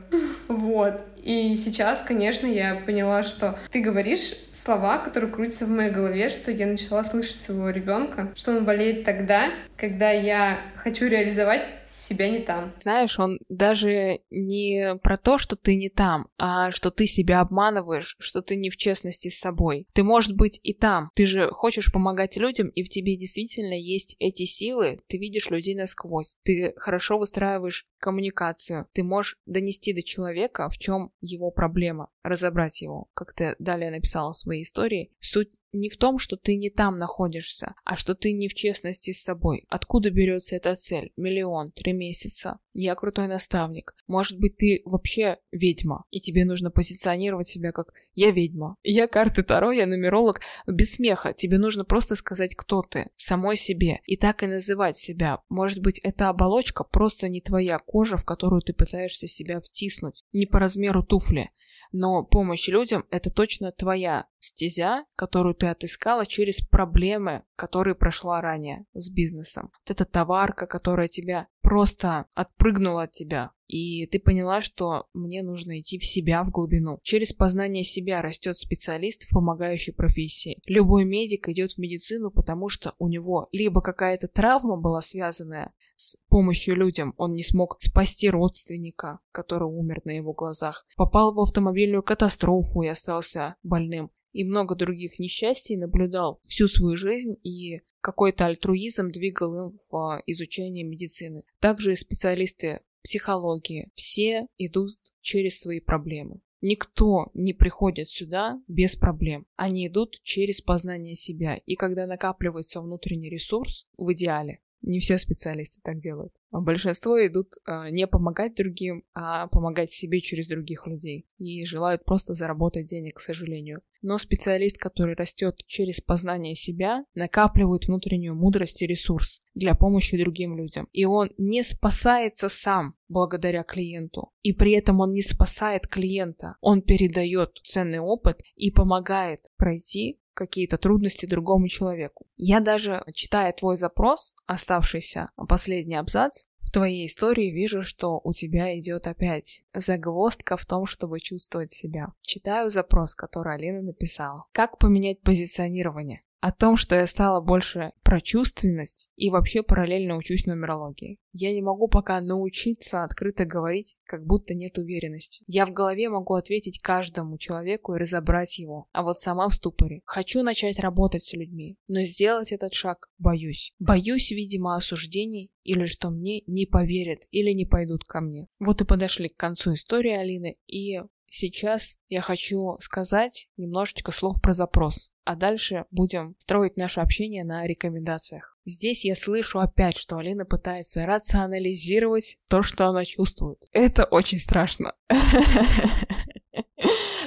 [0.50, 1.04] Вот.
[1.22, 6.50] И сейчас, конечно, я поняла, что ты говоришь слова, которые крутятся в моей голове, что
[6.50, 12.38] я начала слышать своего ребенка, что он болеет тогда, когда я хочу реализовать себя не
[12.40, 12.72] там.
[12.82, 18.16] Знаешь, он даже не про то, что ты не там, а что ты себя обманываешь,
[18.18, 19.86] что ты не в честности с собой.
[19.92, 21.10] Ты, может быть, и там.
[21.14, 25.00] Ты же хочешь помогать людям, и в тебе действительно есть эти силы.
[25.08, 26.36] Ты видишь людей насквозь.
[26.44, 28.88] Ты хорошо выстраиваешь коммуникацию.
[28.92, 33.08] Ты можешь донести до человека, в чем его проблема, разобрать его.
[33.14, 36.98] Как ты далее написала в своей истории, суть не в том, что ты не там
[36.98, 39.64] находишься, а что ты не в честности с собой.
[39.68, 41.12] Откуда берется эта цель?
[41.16, 42.58] Миллион, три месяца.
[42.72, 43.94] Я крутой наставник.
[44.06, 48.76] Может быть, ты вообще ведьма, и тебе нужно позиционировать себя как «я ведьма».
[48.82, 50.40] Я карты Таро, я нумеролог.
[50.66, 51.32] Без смеха.
[51.32, 55.40] Тебе нужно просто сказать, кто ты, самой себе, и так и называть себя.
[55.48, 60.24] Может быть, эта оболочка просто не твоя кожа, в которую ты пытаешься себя втиснуть.
[60.32, 61.50] Не по размеру туфли
[61.92, 68.86] но помощь людям— это точно твоя стезя, которую ты отыскала через проблемы, которые прошла ранее
[68.94, 69.70] с бизнесом.
[69.86, 75.78] Вот эта товарка, которая тебя просто отпрыгнула от тебя, и ты поняла, что мне нужно
[75.78, 76.98] идти в себя, в глубину.
[77.02, 80.58] Через познание себя растет специалист в помогающей профессии.
[80.66, 86.16] Любой медик идет в медицину, потому что у него либо какая-то травма была связанная с
[86.28, 92.02] помощью людям, он не смог спасти родственника, который умер на его глазах, попал в автомобильную
[92.02, 99.10] катастрофу и остался больным, и много других несчастий наблюдал всю свою жизнь и какой-то альтруизм
[99.10, 101.44] двигал им в а, изучении медицины.
[101.58, 104.90] Также специалисты психологии, все идут
[105.20, 106.40] через свои проблемы.
[106.62, 109.46] Никто не приходит сюда без проблем.
[109.56, 111.56] Они идут через познание себя.
[111.64, 116.34] И когда накапливается внутренний ресурс, в идеале, не все специалисты так делают.
[116.50, 121.26] Большинство идут а, не помогать другим, а помогать себе через других людей.
[121.38, 123.82] И желают просто заработать денег, к сожалению.
[124.02, 130.56] Но специалист, который растет через познание себя, накапливает внутреннюю мудрость и ресурс для помощи другим
[130.56, 130.88] людям.
[130.92, 134.32] И он не спасается сам благодаря клиенту.
[134.42, 136.56] И при этом он не спасает клиента.
[136.60, 142.26] Он передает ценный опыт и помогает пройти какие-то трудности другому человеку.
[142.38, 148.78] Я даже, читая твой запрос, оставшийся последний абзац, в твоей истории вижу, что у тебя
[148.78, 152.14] идет опять загвоздка в том, чтобы чувствовать себя.
[152.22, 154.46] Читаю запрос, который Алина написала.
[154.52, 156.22] Как поменять позиционирование?
[156.40, 161.18] О том, что я стала больше про чувственность и вообще параллельно учусь нумерологии.
[161.32, 165.44] Я не могу пока научиться открыто говорить, как будто нет уверенности.
[165.46, 170.00] Я в голове могу ответить каждому человеку и разобрать его, а вот сама в ступоре.
[170.04, 173.72] Хочу начать работать с людьми, но сделать этот шаг боюсь.
[173.78, 178.48] Боюсь, видимо, осуждений или что мне не поверят или не пойдут ко мне.
[178.58, 181.00] Вот и подошли к концу истории Алины, и
[181.32, 187.64] Сейчас я хочу сказать немножечко слов про запрос, а дальше будем строить наше общение на
[187.64, 188.58] рекомендациях.
[188.64, 193.68] Здесь я слышу опять, что Алина пытается рационализировать то, что она чувствует.
[193.72, 194.92] Это очень страшно.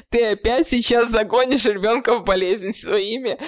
[0.09, 3.39] ты опять сейчас загонишь ребенка в болезнь своими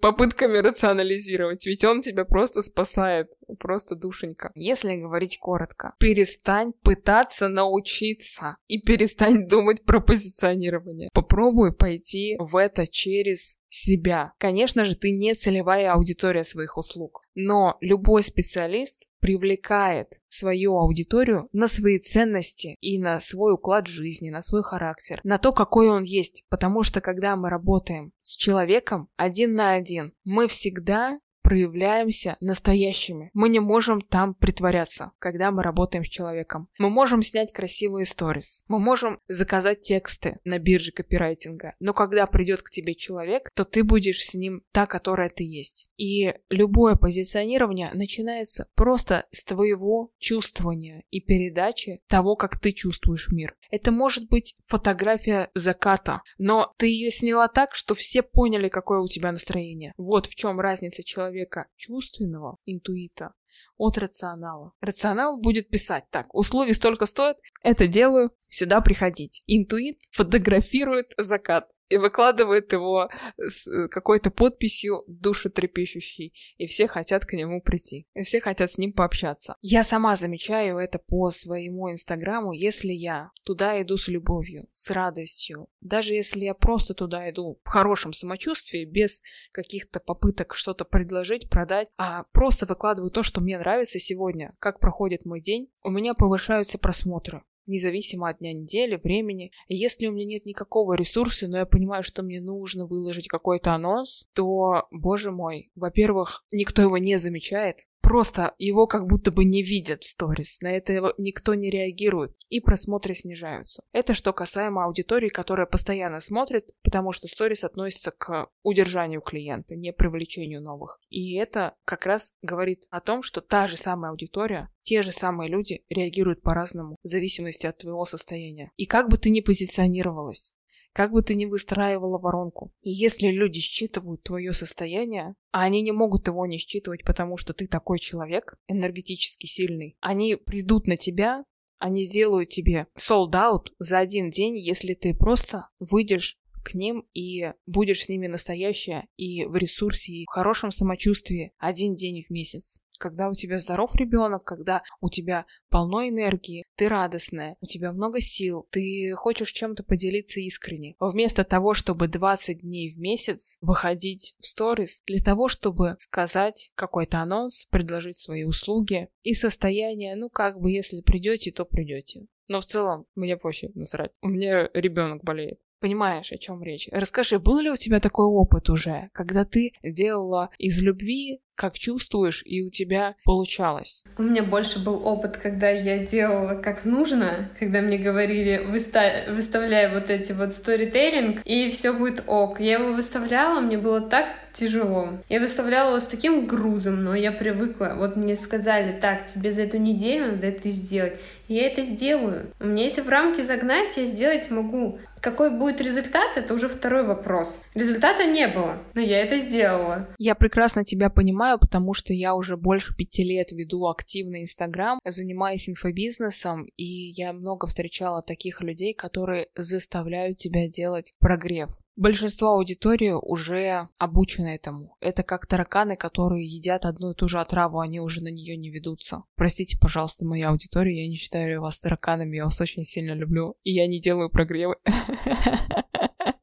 [0.00, 4.50] попытками рационализировать, ведь он тебя просто спасает, просто душенька.
[4.54, 11.10] Если говорить коротко, перестань пытаться научиться и перестань думать про позиционирование.
[11.12, 14.32] Попробуй пойти в это через себя.
[14.38, 21.68] Конечно же, ты не целевая аудитория своих услуг, но любой специалист привлекает свою аудиторию на
[21.68, 26.44] свои ценности и на свой уклад жизни, на свой характер, на то, какой он есть.
[26.48, 31.20] Потому что когда мы работаем с человеком один на один, мы всегда
[31.52, 33.28] проявляемся настоящими.
[33.34, 36.68] Мы не можем там притворяться, когда мы работаем с человеком.
[36.78, 38.64] Мы можем снять красивые сторис.
[38.68, 41.74] Мы можем заказать тексты на бирже копирайтинга.
[41.78, 45.90] Но когда придет к тебе человек, то ты будешь с ним та, которая ты есть.
[45.98, 53.54] И любое позиционирование начинается просто с твоего чувствования и передачи того, как ты чувствуешь мир.
[53.70, 59.06] Это может быть фотография заката, но ты ее сняла так, что все поняли, какое у
[59.06, 59.92] тебя настроение.
[59.98, 63.34] Вот в чем разница человека человека чувственного, интуита,
[63.76, 64.72] от рационала.
[64.80, 69.42] Рационал будет писать, так, услуги столько стоят, это делаю, сюда приходить.
[69.46, 77.34] Интуит фотографирует закат и выкладывает его с э, какой-то подписью душетрепещущей, и все хотят к
[77.34, 79.56] нему прийти, и все хотят с ним пообщаться.
[79.60, 85.68] Я сама замечаю это по своему инстаграму, если я туда иду с любовью, с радостью,
[85.80, 89.20] даже если я просто туда иду в хорошем самочувствии, без
[89.52, 95.24] каких-то попыток что-то предложить, продать, а просто выкладываю то, что мне нравится сегодня, как проходит
[95.24, 99.52] мой день, у меня повышаются просмотры независимо от дня недели, времени.
[99.68, 103.74] И если у меня нет никакого ресурса, но я понимаю, что мне нужно выложить какой-то
[103.74, 109.62] анонс, то, боже мой, во-первых, никто его не замечает, Просто его как будто бы не
[109.62, 113.84] видят в сторис, на это никто не реагирует, и просмотры снижаются.
[113.92, 119.92] Это что касаемо аудитории, которая постоянно смотрит, потому что сторис относится к удержанию клиента, не
[119.92, 121.00] привлечению новых.
[121.08, 125.48] И это как раз говорит о том, что та же самая аудитория, те же самые
[125.48, 128.72] люди реагируют по-разному в зависимости от твоего состояния.
[128.76, 130.54] И как бы ты ни позиционировалась,
[130.92, 132.72] как бы ты ни выстраивала воронку.
[132.82, 137.66] Если люди считывают твое состояние, а они не могут его не считывать, потому что ты
[137.66, 141.44] такой человек, энергетически сильный, они придут на тебя,
[141.78, 147.52] они сделают тебе sold out за один день, если ты просто выйдешь к ним и
[147.66, 152.82] будешь с ними настоящая и в ресурсе, и в хорошем самочувствии один день в месяц.
[153.02, 158.20] Когда у тебя здоров ребенок, когда у тебя полно энергии, ты радостная, у тебя много
[158.20, 160.94] сил, ты хочешь чем-то поделиться искренне.
[161.00, 167.18] Вместо того, чтобы 20 дней в месяц выходить в сторис для того, чтобы сказать какой-то
[167.18, 172.28] анонс, предложить свои услуги и состояние, ну как бы если придете, то придете.
[172.46, 174.12] Но в целом мне проще насрать.
[174.22, 175.58] У меня ребенок болеет.
[175.82, 176.88] Понимаешь, о чем речь?
[176.92, 182.42] Расскажи, был ли у тебя такой опыт уже, когда ты делала из любви как чувствуешь,
[182.44, 184.04] и у тебя получалось?
[184.18, 189.24] У меня больше был опыт, когда я делала как нужно, когда мне говорили, выста...
[189.28, 192.60] выставляй вот эти вот сторителлинг, и все будет ок.
[192.60, 195.08] Я его выставляла, мне было так тяжело.
[195.28, 197.94] Я выставляла его с таким грузом, но я привыкла.
[197.96, 201.18] Вот мне сказали, так, тебе за эту неделю надо это сделать.
[201.48, 202.46] Я это сделаю.
[202.60, 204.98] У меня если в рамки загнать, я сделать могу.
[205.20, 207.62] Какой будет результат, это уже второй вопрос.
[207.74, 210.08] Результата не было, но я это сделала.
[210.18, 215.68] Я прекрасно тебя понимаю, потому что я уже больше пяти лет веду активный Инстаграм, занимаюсь
[215.68, 221.78] инфобизнесом, и я много встречала таких людей, которые заставляют тебя делать прогрев.
[221.94, 224.96] Большинство аудитории уже обучены этому.
[225.00, 228.70] Это как тараканы, которые едят одну и ту же отраву, они уже на нее не
[228.70, 229.24] ведутся.
[229.36, 233.72] Простите, пожалуйста, моя аудитория, я не считаю вас тараканами, я вас очень сильно люблю, и
[233.72, 234.76] я не делаю прогревы.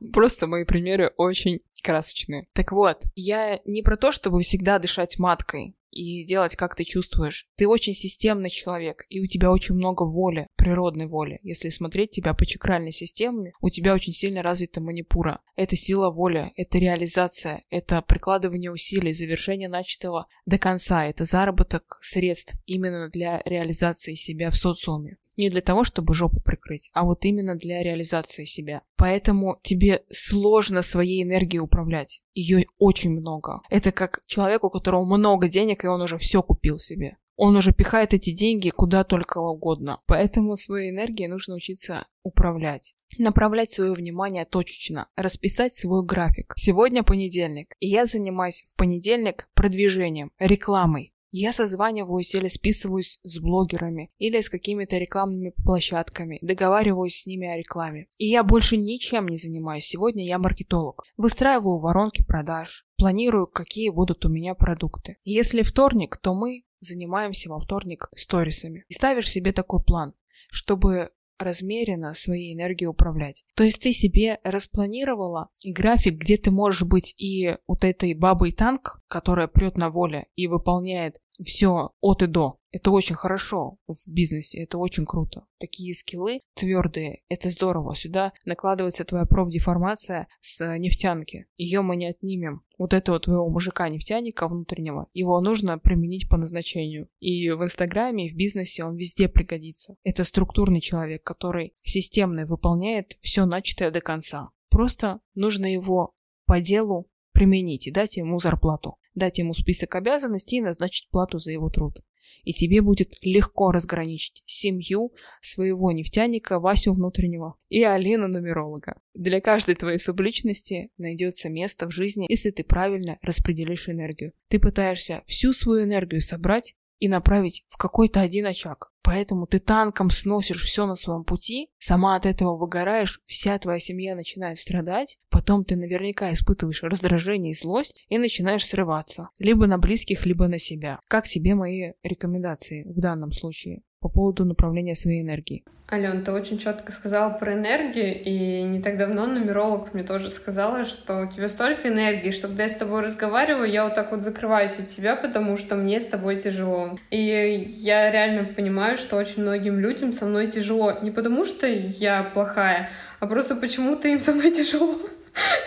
[0.12, 2.46] Просто мои примеры очень красочные.
[2.52, 7.48] Так вот, я не про то, чтобы всегда дышать маткой и делать, как ты чувствуешь.
[7.56, 11.40] Ты очень системный человек, и у тебя очень много воли, природной воли.
[11.42, 15.40] Если смотреть тебя по чакральной системе, у тебя очень сильно развита манипура.
[15.56, 22.54] Это сила воли, это реализация, это прикладывание усилий, завершение начатого до конца, это заработок средств
[22.66, 27.56] именно для реализации себя в социуме не для того, чтобы жопу прикрыть, а вот именно
[27.56, 28.82] для реализации себя.
[28.96, 32.22] Поэтому тебе сложно своей энергией управлять.
[32.34, 33.62] Ее очень много.
[33.70, 37.16] Это как человеку, у которого много денег, и он уже все купил себе.
[37.42, 40.02] Он уже пихает эти деньги куда только угодно.
[40.06, 42.94] Поэтому своей энергией нужно учиться управлять.
[43.16, 46.52] Направлять свое внимание точечно, расписать свой график.
[46.56, 51.14] Сегодня понедельник, и я занимаюсь в понедельник продвижением, рекламой.
[51.30, 57.56] Я созваниваюсь или списываюсь с блогерами, или с какими-то рекламными площадками, договариваюсь с ними о
[57.56, 58.08] рекламе.
[58.18, 59.84] И я больше ничем не занимаюсь.
[59.84, 61.04] Сегодня я маркетолог.
[61.16, 65.18] Выстраиваю воронки продаж, планирую, какие будут у меня продукты.
[65.24, 68.84] Если вторник, то мы занимаемся во вторник сторисами.
[68.88, 70.14] И ставишь себе такой план,
[70.50, 71.10] чтобы
[71.40, 73.44] размеренно своей энергией управлять.
[73.54, 79.02] То есть ты себе распланировала график, где ты можешь быть и вот этой бабой танк,
[79.08, 82.59] которая прет на воле и выполняет все от и до.
[82.72, 85.44] Это очень хорошо в бизнесе, это очень круто.
[85.58, 87.94] Такие скиллы твердые, это здорово.
[87.94, 91.46] Сюда накладывается твоя профдеформация с нефтянки.
[91.56, 92.62] Ее мы не отнимем.
[92.78, 97.08] Вот этого твоего мужика-нефтяника внутреннего, его нужно применить по назначению.
[97.18, 99.96] И в Инстаграме, и в бизнесе он везде пригодится.
[100.04, 104.50] Это структурный человек, который системно выполняет все начатое до конца.
[104.70, 106.14] Просто нужно его
[106.46, 111.52] по делу применить и дать ему зарплату дать ему список обязанностей и назначить плату за
[111.52, 112.02] его труд.
[112.44, 119.00] И тебе будет легко разграничить семью своего нефтяника, Васю внутреннего и Алину нумеролога.
[119.14, 124.32] Для каждой твоей субличности найдется место в жизни, если ты правильно распределишь энергию.
[124.48, 128.92] Ты пытаешься всю свою энергию собрать и направить в какой-то один очаг.
[129.02, 134.14] Поэтому ты танком сносишь все на своем пути, сама от этого выгораешь, вся твоя семья
[134.14, 139.30] начинает страдать, потом ты наверняка испытываешь раздражение и злость и начинаешь срываться.
[139.38, 141.00] Либо на близких, либо на себя.
[141.08, 143.82] Как тебе мои рекомендации в данном случае?
[144.00, 145.62] По поводу направления своей энергии.
[145.92, 150.84] Ален, ты очень четко сказала про энергию, и не так давно нумеролог мне тоже сказала,
[150.84, 154.22] что у тебя столько энергии, что когда я с тобой разговариваю, я вот так вот
[154.22, 156.96] закрываюсь от тебя, потому что мне с тобой тяжело.
[157.10, 160.92] И я реально понимаю, что очень многим людям со мной тяжело.
[161.02, 162.88] Не потому что я плохая,
[163.18, 164.94] а просто почему-то им со мной тяжело.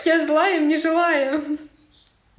[0.06, 1.42] Я злая, им не желаю.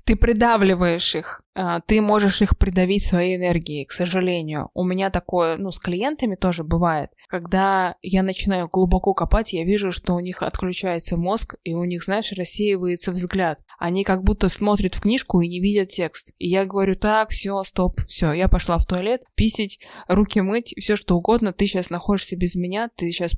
[0.06, 4.70] Ты придавливаешь их, а, ты можешь их придавить своей энергией, к сожалению.
[4.76, 7.10] У меня такое, ну, с клиентами тоже бывает.
[7.28, 12.04] Когда я начинаю глубоко копать, я вижу, что у них отключается мозг, и у них,
[12.04, 13.60] знаешь, рассеивается взгляд.
[13.80, 16.34] Они как будто смотрят в книжку и не видят текст.
[16.38, 20.96] И я говорю, так, все, стоп, все, я пошла в туалет, писать, руки мыть, все
[20.96, 23.32] что угодно, ты сейчас находишься без меня, ты сейчас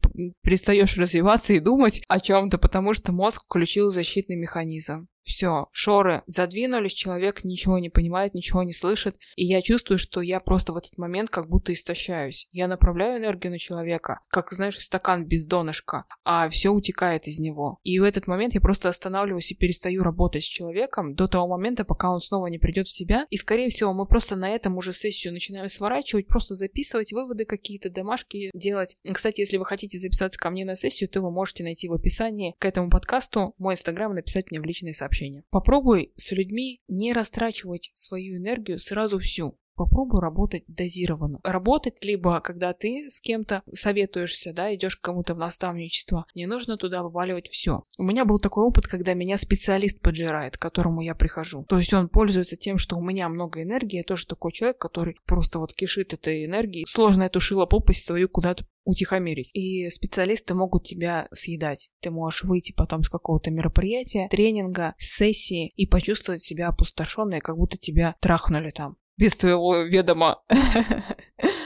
[0.43, 5.07] перестаешь развиваться и думать о чем-то, потому что мозг включил защитный механизм.
[5.27, 10.39] Все, шоры задвинулись, человек ничего не понимает, ничего не слышит, и я чувствую, что я
[10.39, 12.47] просто в этот момент как будто истощаюсь.
[12.53, 17.77] Я направляю энергию на человека, как, знаешь, стакан без донышка, а все утекает из него.
[17.83, 21.83] И в этот момент я просто останавливаюсь и перестаю работать с человеком до того момента,
[21.83, 23.27] пока он снова не придет в себя.
[23.29, 27.89] И, скорее всего, мы просто на этом уже сессию начинаем сворачивать, просто записывать выводы какие-то,
[27.89, 28.95] домашки делать.
[29.13, 32.55] Кстати, если вы хотите записаться ко мне на сессию, то вы можете найти в описании
[32.59, 35.43] к этому подкасту мой инстаграм и написать мне в личные сообщения общения.
[35.49, 39.57] Попробуй с людьми не растрачивать свою энергию сразу всю.
[39.77, 41.39] Попробуй работать дозированно.
[41.43, 46.77] Работать либо когда ты с кем-то советуешься, да, идешь к кому-то в наставничество, не нужно
[46.77, 47.83] туда вываливать все.
[47.99, 51.63] У меня был такой опыт, когда меня специалист поджирает, к которому я прихожу.
[51.69, 55.15] То есть он пользуется тем, что у меня много энергии, я тоже такой человек, который
[55.27, 56.85] просто вот кишит этой энергией.
[56.87, 59.51] Сложно эту шилопопасть свою куда-то утихомирить.
[59.53, 61.91] И специалисты могут тебя съедать.
[61.99, 67.77] Ты можешь выйти потом с какого-то мероприятия, тренинга, сессии и почувствовать себя опустошенной, как будто
[67.77, 70.41] тебя трахнули там без твоего ведома.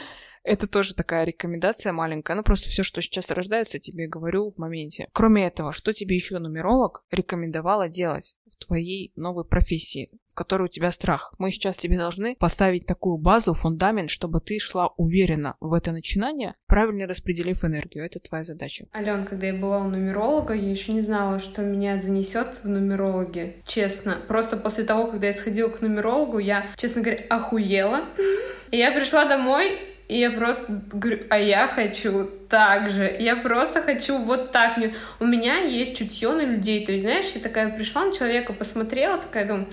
[0.43, 2.35] Это тоже такая рекомендация маленькая.
[2.35, 5.07] Ну, просто все, что сейчас рождается, тебе говорю в моменте.
[5.13, 10.09] Кроме этого, что тебе еще нумеролог рекомендовала делать в твоей новой профессии?
[10.31, 11.33] в которой у тебя страх.
[11.37, 16.55] Мы сейчас тебе должны поставить такую базу, фундамент, чтобы ты шла уверенно в это начинание,
[16.67, 18.05] правильно распределив энергию.
[18.05, 18.87] Это твоя задача.
[18.95, 23.57] Ален, когда я была у нумеролога, я еще не знала, что меня занесет в нумерологи.
[23.65, 24.17] Честно.
[24.27, 28.05] Просто после того, когда я сходила к нумерологу, я, честно говоря, охуела.
[28.71, 29.77] И я пришла домой,
[30.11, 33.15] и я просто говорю, а я хочу так же.
[33.17, 34.77] Я просто хочу вот так.
[35.21, 36.85] У меня есть чутье на людей.
[36.85, 39.67] То есть, знаешь, я такая пришла на человека, посмотрела, такая думаю,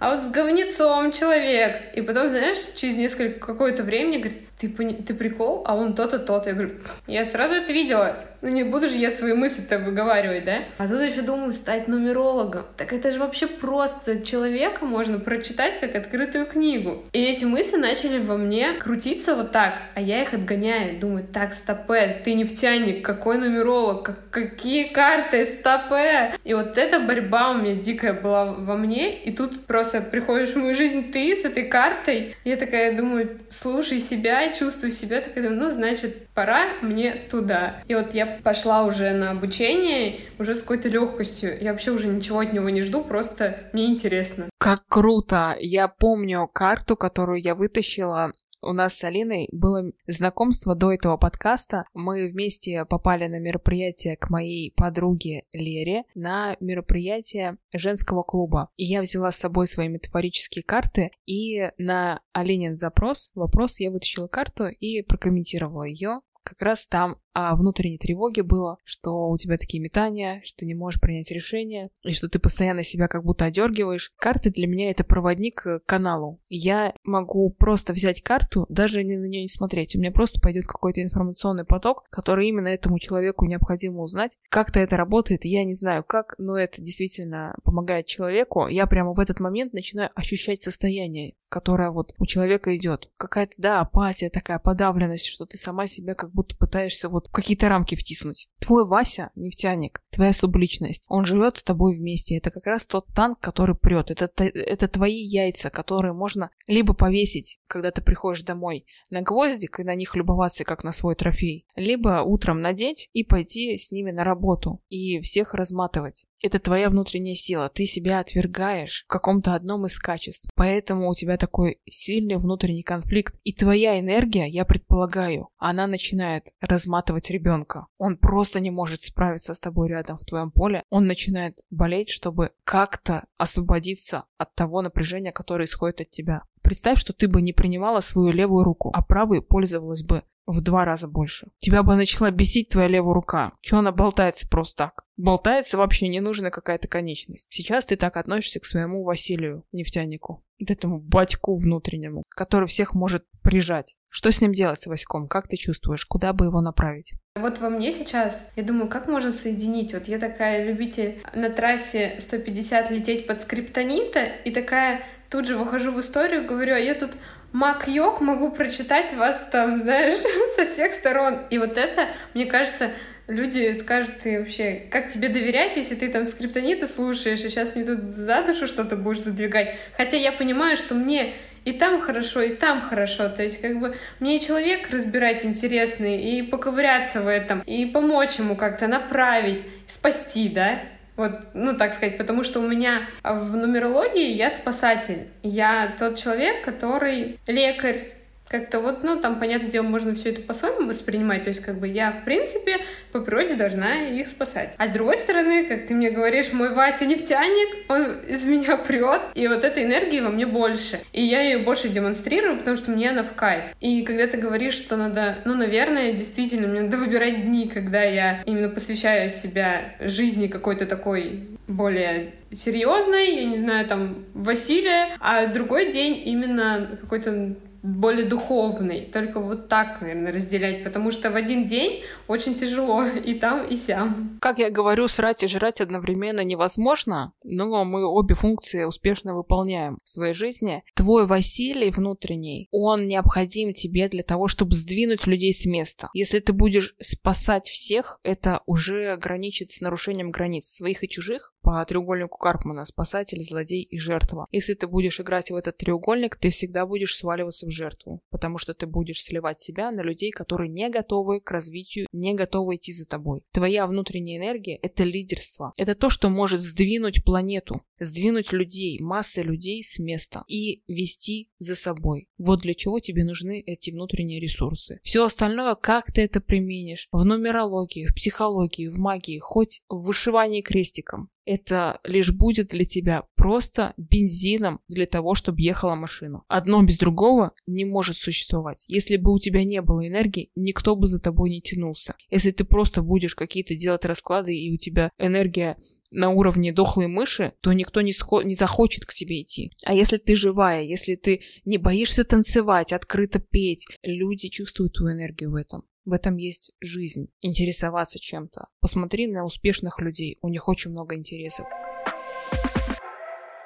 [0.00, 1.94] а вот с говнецом человек.
[1.94, 6.50] И потом, знаешь, через несколько какое-то времени говорит, ты, ты прикол, а он то-то, то-то.
[6.50, 6.74] Я говорю,
[7.06, 8.16] я сразу это видела.
[8.42, 10.58] Ну не буду же я свои мысли-то выговаривать, да?
[10.78, 12.64] А тут еще думаю, стать нумерологом.
[12.76, 17.04] Так это же вообще просто человека можно прочитать как открытую книгу.
[17.12, 20.98] И эти мысли начали во мне крутиться вот так, а я их отгоняю.
[21.00, 26.32] Думаю, так, стопе, ты нефтяник, какой нумеролог, как, какие карты, стопе.
[26.44, 30.56] И вот эта борьба у меня дикая была во мне, и тут просто приходишь в
[30.56, 32.36] мою жизнь ты с этой картой.
[32.44, 37.82] Я такая думаю, слушай себя, чувствую себя, такая, ну, значит, пора мне туда.
[37.86, 41.56] И вот я пошла уже на обучение, уже с какой-то легкостью.
[41.60, 44.48] Я вообще уже ничего от него не жду, просто мне интересно.
[44.58, 45.56] Как круто!
[45.60, 48.32] Я помню карту, которую я вытащила
[48.62, 51.84] у нас с Алиной было знакомство до этого подкаста.
[51.94, 58.70] Мы вместе попали на мероприятие к моей подруге Лере, на мероприятие женского клуба.
[58.76, 64.26] И я взяла с собой свои метафорические карты, и на Алинин запрос, вопрос, я вытащила
[64.26, 66.20] карту и прокомментировала ее.
[66.42, 70.72] Как раз там о внутренней тревоге было, что у тебя такие метания, что ты не
[70.72, 74.10] можешь принять решение, и что ты постоянно себя как будто одергиваешь.
[74.16, 76.40] Карты для меня это проводник к каналу.
[76.48, 79.94] Я могу просто взять карту, даже не на нее не смотреть.
[79.94, 84.38] У меня просто пойдет какой-то информационный поток, который именно этому человеку необходимо узнать.
[84.48, 88.66] Как-то это работает, я не знаю как, но это действительно помогает человеку.
[88.66, 93.10] Я прямо в этот момент начинаю ощущать состояние, которое вот у человека идет.
[93.18, 97.94] Какая-то, да, апатия, такая подавленность, что ты сама себя как будто пытаешься вот какие-то рамки
[97.94, 98.48] втиснуть.
[98.66, 102.36] Твой Вася, нефтяник, твоя субличность, он живет с тобой вместе.
[102.36, 104.10] Это как раз тот танк, который прет.
[104.10, 109.84] Это, это твои яйца, которые можно либо повесить, когда ты приходишь домой, на гвоздик и
[109.84, 114.24] на них любоваться, как на свой трофей, либо утром надеть и пойти с ними на
[114.24, 116.26] работу и всех разматывать.
[116.42, 117.70] Это твоя внутренняя сила.
[117.72, 120.50] Ты себя отвергаешь в каком-то одном из качеств.
[120.54, 123.34] Поэтому у тебя такой сильный внутренний конфликт.
[123.42, 127.86] И твоя энергия, я предполагаю, она начинает разматывать ребенка.
[127.96, 130.82] Он просто не может справиться с тобой рядом в твоем поле.
[130.90, 136.42] Он начинает болеть, чтобы как-то освободиться от того напряжения, которое исходит от тебя.
[136.62, 140.84] Представь, что ты бы не принимала свою левую руку, а правой пользовалась бы в два
[140.84, 141.48] раза больше.
[141.58, 143.52] Тебя бы начала бесить твоя левая рука.
[143.60, 145.04] Че она болтается просто так?
[145.16, 147.48] Болтается вообще не нужна какая-то конечность.
[147.50, 150.44] Сейчас ты так относишься к своему Василию, нефтянику.
[150.64, 153.96] К этому батьку внутреннему, который всех может прижать.
[154.08, 155.28] Что с ним делать, с Васьком?
[155.28, 156.06] Как ты чувствуешь?
[156.06, 157.12] Куда бы его направить?
[157.34, 159.92] Вот во мне сейчас, я думаю, как можно соединить?
[159.92, 165.92] Вот я такая любитель на трассе 150 лететь под скриптонита и такая тут же выхожу
[165.92, 167.12] в историю, говорю, а я тут
[167.56, 170.20] Мак Йог могу прочитать вас там, знаешь,
[170.56, 171.38] со всех сторон.
[171.48, 172.90] И вот это, мне кажется,
[173.28, 177.86] люди скажут, ты вообще, как тебе доверять, если ты там скриптонита слушаешь, и сейчас мне
[177.86, 179.74] тут за душу что-то будешь задвигать.
[179.96, 181.32] Хотя я понимаю, что мне
[181.64, 183.30] и там хорошо, и там хорошо.
[183.30, 188.38] То есть, как бы, мне и человек разбирать интересный, и поковыряться в этом, и помочь
[188.38, 190.78] ему как-то направить, спасти, да?
[191.16, 195.28] Вот, ну, так сказать, потому что у меня в нумерологии я спасатель.
[195.42, 198.15] Я тот человек, который лекарь,
[198.48, 201.88] как-то вот, ну, там, понятное дело, можно все это по-своему воспринимать, то есть, как бы,
[201.88, 202.76] я, в принципе,
[203.12, 204.74] по природе должна их спасать.
[204.78, 209.20] А с другой стороны, как ты мне говоришь, мой Вася нефтяник, он из меня прет,
[209.34, 211.00] и вот этой энергии во мне больше.
[211.12, 213.64] И я ее больше демонстрирую, потому что мне она в кайф.
[213.80, 218.42] И когда ты говоришь, что надо, ну, наверное, действительно, мне надо выбирать дни, когда я
[218.46, 225.90] именно посвящаю себя жизни какой-то такой более серьезной, я не знаю, там, Василия, а другой
[225.90, 227.56] день именно какой-то
[227.86, 229.02] более духовный.
[229.12, 233.76] Только вот так, наверное, разделять, потому что в один день очень тяжело и там, и
[233.76, 234.38] сям.
[234.40, 240.08] Как я говорю, срать и жрать одновременно невозможно, но мы обе функции успешно выполняем в
[240.08, 240.82] своей жизни.
[240.94, 246.08] Твой Василий внутренний, он необходим тебе для того, чтобы сдвинуть людей с места.
[246.14, 251.84] Если ты будешь спасать всех, это уже граничит с нарушением границ своих и чужих, по
[251.84, 254.46] треугольнику Карпмана спасатель, злодей и жертва.
[254.52, 258.72] Если ты будешь играть в этот треугольник, ты всегда будешь сваливаться в жертву, потому что
[258.72, 263.04] ты будешь сливать себя на людей, которые не готовы к развитию, не готовы идти за
[263.04, 263.42] тобой.
[263.50, 265.72] Твоя внутренняя энергия— это лидерство.
[265.76, 271.74] Это то, что может сдвинуть планету, сдвинуть людей, массы людей с места и вести за
[271.74, 272.28] собой.
[272.38, 275.00] Вот для чего тебе нужны эти внутренние ресурсы.
[275.02, 280.62] Все остальное, как ты это применишь в нумерологии, в психологии, в магии, хоть в вышивании
[280.62, 286.42] крестиком это лишь будет для тебя просто бензином для того, чтобы ехала машина.
[286.48, 288.84] Одно без другого не может существовать.
[288.88, 292.16] Если бы у тебя не было энергии, никто бы за тобой не тянулся.
[292.30, 295.76] Если ты просто будешь какие-то делать расклады, и у тебя энергия
[296.10, 299.72] на уровне дохлой мыши, то никто не, схо- не захочет к тебе идти.
[299.84, 305.52] А если ты живая, если ты не боишься танцевать, открыто петь, люди чувствуют твою энергию
[305.52, 305.84] в этом.
[306.06, 308.68] В этом есть жизнь, интересоваться чем-то.
[308.80, 311.66] Посмотри на успешных людей, у них очень много интересов.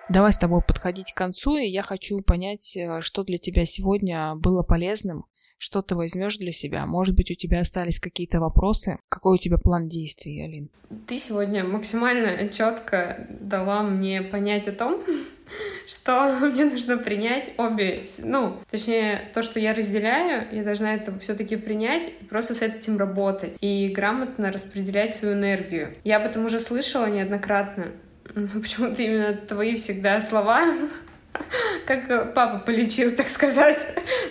[0.08, 4.34] Давай с тобой подходить к концу, и я хочу понять, э, что для тебя сегодня
[4.36, 5.26] было полезным,
[5.60, 6.86] что ты возьмешь для себя.
[6.86, 8.98] Может быть, у тебя остались какие-то вопросы?
[9.10, 10.70] Какой у тебя план действий, Алин?
[11.06, 15.02] Ты сегодня максимально четко дала мне понять о том,
[15.86, 21.56] что мне нужно принять обе, ну, точнее, то, что я разделяю, я должна это все-таки
[21.56, 25.94] принять и просто с этим работать и грамотно распределять свою энергию.
[26.04, 27.88] Я об этом уже слышала неоднократно.
[28.34, 30.72] Ну, почему-то именно твои всегда слова
[31.86, 33.86] как папа полечил, так сказать.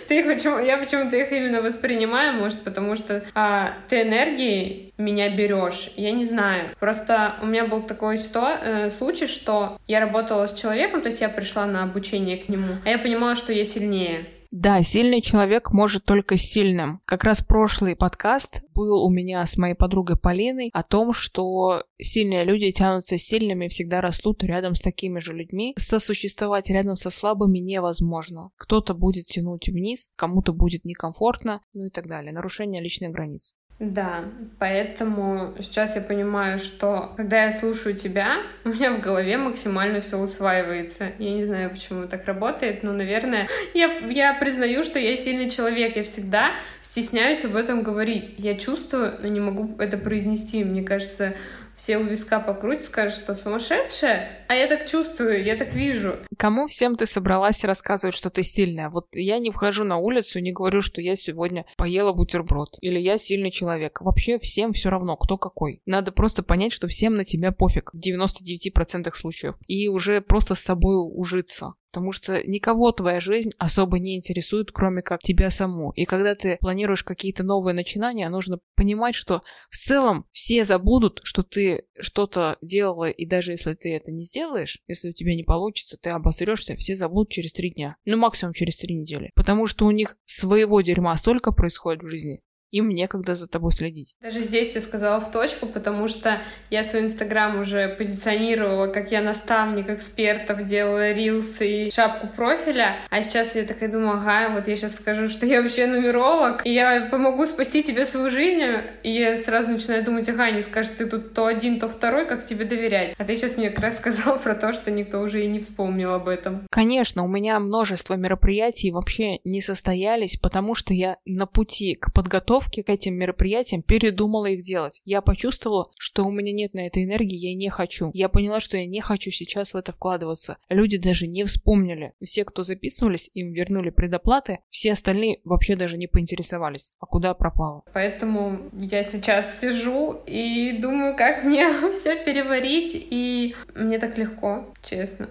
[0.08, 5.90] Ты почему, я почему-то их именно воспринимаю, может, потому что а, ты энергией меня берешь.
[5.96, 6.70] Я не знаю.
[6.78, 11.20] Просто у меня был такой сто, э, случай, что я работала с человеком, то есть
[11.20, 14.26] я пришла на обучение к нему, а я понимала, что я сильнее.
[14.52, 17.00] Да, сильный человек может только сильным.
[17.04, 22.42] Как раз прошлый подкаст был у меня с моей подругой Полиной о том, что сильные
[22.42, 25.74] люди тянутся сильными и всегда растут рядом с такими же людьми.
[25.78, 28.50] Сосуществовать рядом со слабыми невозможно.
[28.56, 32.32] Кто-то будет тянуть вниз, кому-то будет некомфортно, ну и так далее.
[32.32, 33.54] Нарушение личных границ.
[33.80, 34.26] Да,
[34.58, 40.18] поэтому сейчас я понимаю, что когда я слушаю тебя, у меня в голове максимально все
[40.18, 41.12] усваивается.
[41.18, 45.96] Я не знаю, почему так работает, но, наверное, я, я признаю, что я сильный человек.
[45.96, 46.50] Я всегда
[46.82, 48.34] стесняюсь об этом говорить.
[48.36, 50.62] Я чувствую, но не могу это произнести.
[50.62, 51.32] Мне кажется,
[51.80, 56.16] все у виска покрутят, скажут, что сумасшедшая, а я так чувствую, я так вижу.
[56.36, 58.90] Кому всем ты собралась рассказывать, что ты сильная?
[58.90, 63.16] Вот я не вхожу на улицу, не говорю, что я сегодня поела бутерброд, или я
[63.16, 64.02] сильный человек.
[64.02, 65.80] Вообще всем все равно, кто какой.
[65.86, 69.54] Надо просто понять, что всем на тебя пофиг в 99% случаев.
[69.66, 75.02] И уже просто с собой ужиться потому что никого твоя жизнь особо не интересует, кроме
[75.02, 75.92] как тебя саму.
[75.92, 81.42] И когда ты планируешь какие-то новые начинания, нужно понимать, что в целом все забудут, что
[81.42, 85.98] ты что-то делала, и даже если ты это не сделаешь, если у тебя не получится,
[86.00, 87.96] ты обосрешься, все забудут через три дня.
[88.04, 89.30] Ну, максимум через три недели.
[89.34, 92.40] Потому что у них своего дерьма столько происходит в жизни,
[92.70, 94.14] им некогда за тобой следить.
[94.20, 96.38] Даже здесь ты сказала в точку, потому что
[96.70, 103.22] я свой инстаграм уже позиционировала, как я наставник экспертов, делала рилсы и шапку профиля, а
[103.22, 107.08] сейчас я такая думаю, ага, вот я сейчас скажу, что я вообще нумеролог, и я
[107.10, 108.62] помогу спасти тебе свою жизнь,
[109.02, 112.44] и я сразу начинаю думать, ага, не скажешь, ты тут то один, то второй, как
[112.44, 113.14] тебе доверять.
[113.18, 116.14] А ты сейчас мне как раз сказал про то, что никто уже и не вспомнил
[116.14, 116.66] об этом.
[116.70, 122.59] Конечно, у меня множество мероприятий вообще не состоялись, потому что я на пути к подготовке
[122.60, 125.00] подготовке к этим мероприятиям передумала их делать.
[125.04, 128.10] Я почувствовала, что у меня нет на этой энергии, я не хочу.
[128.12, 130.58] Я поняла, что я не хочу сейчас в это вкладываться.
[130.68, 132.12] Люди даже не вспомнили.
[132.22, 137.82] Все, кто записывались, им вернули предоплаты, все остальные вообще даже не поинтересовались, а куда пропало.
[137.92, 145.28] Поэтому я сейчас сижу и думаю, как мне все переварить, и мне так легко, честно.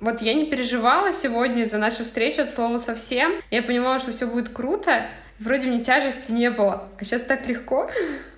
[0.00, 3.32] Вот я не переживала сегодня за нашу встречу от слова совсем.
[3.50, 5.06] Я понимала, что все будет круто,
[5.40, 7.88] Вроде мне тяжести не было, а сейчас так легко.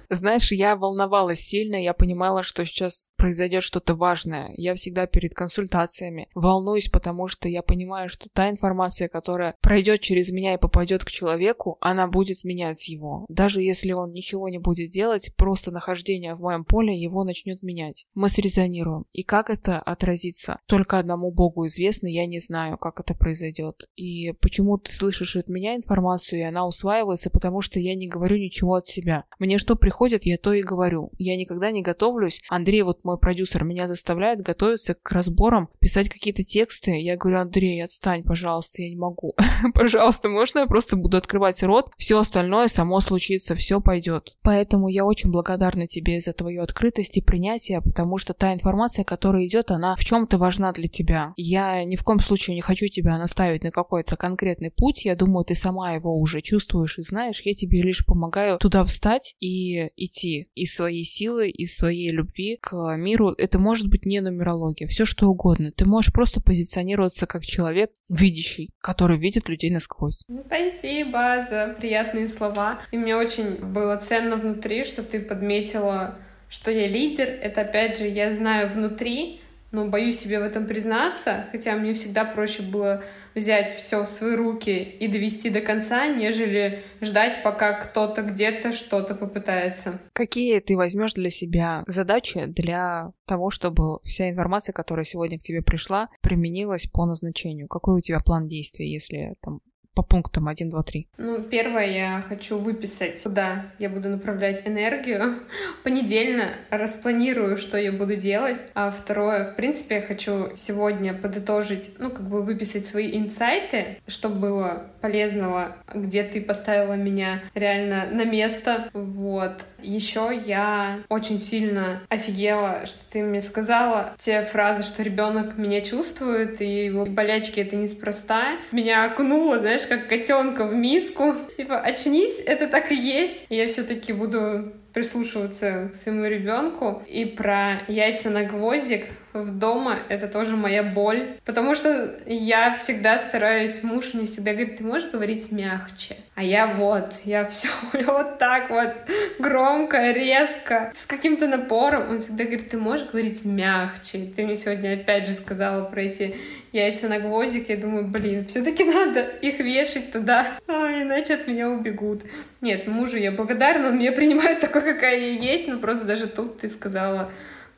[0.09, 4.53] Знаешь, я волновалась сильно, я понимала, что сейчас произойдет что-то важное.
[4.57, 10.33] Я всегда перед консультациями волнуюсь, потому что я понимаю, что та информация, которая пройдет через
[10.33, 13.25] меня и попадет к человеку, она будет менять его.
[13.29, 18.07] Даже если он ничего не будет делать, просто нахождение в моем поле его начнет менять.
[18.15, 19.05] Мы срезонируем.
[19.13, 20.59] И как это отразится?
[20.67, 23.89] Только одному Богу известно, я не знаю, как это произойдет.
[23.95, 28.37] И почему ты слышишь от меня информацию, и она усваивается, потому что я не говорю
[28.37, 29.27] ничего от себя.
[29.39, 31.13] Мне что приходит, я то и говорю.
[31.19, 32.43] Я никогда не готовлюсь.
[32.49, 36.93] Андрей, вот мой мой продюсер меня заставляет готовиться к разборам, писать какие-то тексты.
[36.93, 39.35] Я говорю, Андрей, отстань, пожалуйста, я не могу.
[39.75, 41.91] пожалуйста, можно я просто буду открывать рот?
[41.99, 44.35] Все остальное само случится, все пойдет.
[44.43, 49.47] Поэтому я очень благодарна тебе за твою открытость и принятие, потому что та информация, которая
[49.47, 51.35] идет, она в чем-то важна для тебя.
[51.37, 55.05] Я ни в коем случае не хочу тебя наставить на какой-то конкретный путь.
[55.05, 57.43] Я думаю, ты сама его уже чувствуешь и знаешь.
[57.45, 62.97] Я тебе лишь помогаю туда встать и идти из своей силы, из своей любви к
[63.03, 65.73] миру это может быть не нумерология, все что угодно.
[65.73, 70.25] Ты можешь просто позиционироваться как человек видящий, который видит людей насквозь.
[70.29, 72.79] Ну, спасибо за приятные слова.
[72.91, 77.29] И мне очень было ценно внутри, что ты подметила, что я лидер.
[77.29, 79.42] Это опять же, я знаю внутри,
[79.73, 83.03] но боюсь себе в этом признаться, хотя мне всегда проще было
[83.35, 89.15] взять все в свои руки и довести до конца, нежели ждать, пока кто-то где-то что-то
[89.15, 90.01] попытается.
[90.13, 95.63] Какие ты возьмешь для себя задачи для того, чтобы вся информация, которая сегодня к тебе
[95.63, 97.69] пришла, применилась по назначению?
[97.69, 99.61] Какой у тебя план действий, если там
[99.95, 101.09] по пунктам 1, 2, 3.
[101.19, 105.35] Ну, первое, я хочу выписать, куда я буду направлять энергию.
[105.85, 108.61] Понедельно распланирую, что я буду делать.
[108.75, 114.37] А второе, в принципе, я хочу сегодня подытожить, ну, как бы выписать свои инсайты, чтобы
[114.37, 118.89] было полезного, где ты поставила меня реально на место.
[118.93, 119.65] Вот.
[119.83, 126.61] Еще я очень сильно офигела, что ты мне сказала те фразы, что ребенок меня чувствует,
[126.61, 128.57] и его болячки это неспроста.
[128.71, 131.35] Меня окунуло, знаешь, как котенка в миску.
[131.57, 133.47] Типа, очнись, это так и есть.
[133.49, 137.03] И я все-таки буду прислушиваться к своему ребенку.
[137.09, 141.39] И про яйца на гвоздик дома это тоже моя боль.
[141.45, 146.17] Потому что я всегда стараюсь, муж мне всегда говорит, ты можешь говорить мягче.
[146.35, 147.69] А я вот, я все
[148.07, 148.95] вот так вот
[149.39, 152.11] громко, резко, с каким-то напором.
[152.11, 154.31] Он всегда говорит, ты можешь говорить мягче.
[154.35, 156.35] Ты мне сегодня опять же сказала про эти
[156.73, 157.69] яйца на гвоздик.
[157.69, 162.23] Я думаю, блин, все-таки надо их вешать туда, а, иначе от меня убегут.
[162.61, 166.59] Нет, мужу я благодарна, он меня принимает такой, какая я есть, но просто даже тут
[166.59, 167.31] ты сказала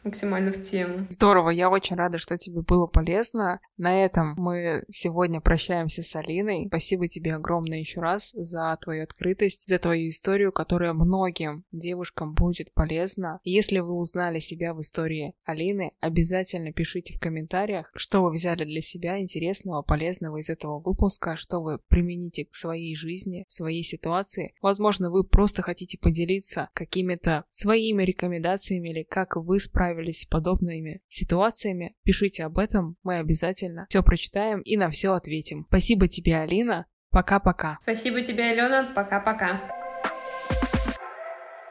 [0.05, 1.07] максимально в тему.
[1.11, 3.61] Здорово, я очень рада, что тебе было полезно.
[3.77, 6.67] На этом мы сегодня прощаемся с Алиной.
[6.69, 12.73] Спасибо тебе огромное еще раз за твою открытость, за твою историю, которая многим девушкам будет
[12.73, 13.41] полезна.
[13.45, 18.81] Если вы узнали себя в истории Алины, обязательно пишите в комментариях, что вы взяли для
[18.81, 24.55] себя интересного, полезного из этого выпуска, что вы примените к своей жизни, своей ситуации.
[24.61, 31.01] Возможно, вы просто хотите поделиться какими-то своими рекомендациями или как вы справились справились с подобными
[31.09, 35.67] ситуациями, пишите об этом, мы обязательно все прочитаем и на все ответим.
[35.69, 36.87] Спасибо тебе, Алина.
[37.11, 37.79] Пока-пока.
[37.83, 38.93] Спасибо тебе, Алена.
[38.95, 39.84] Пока-пока.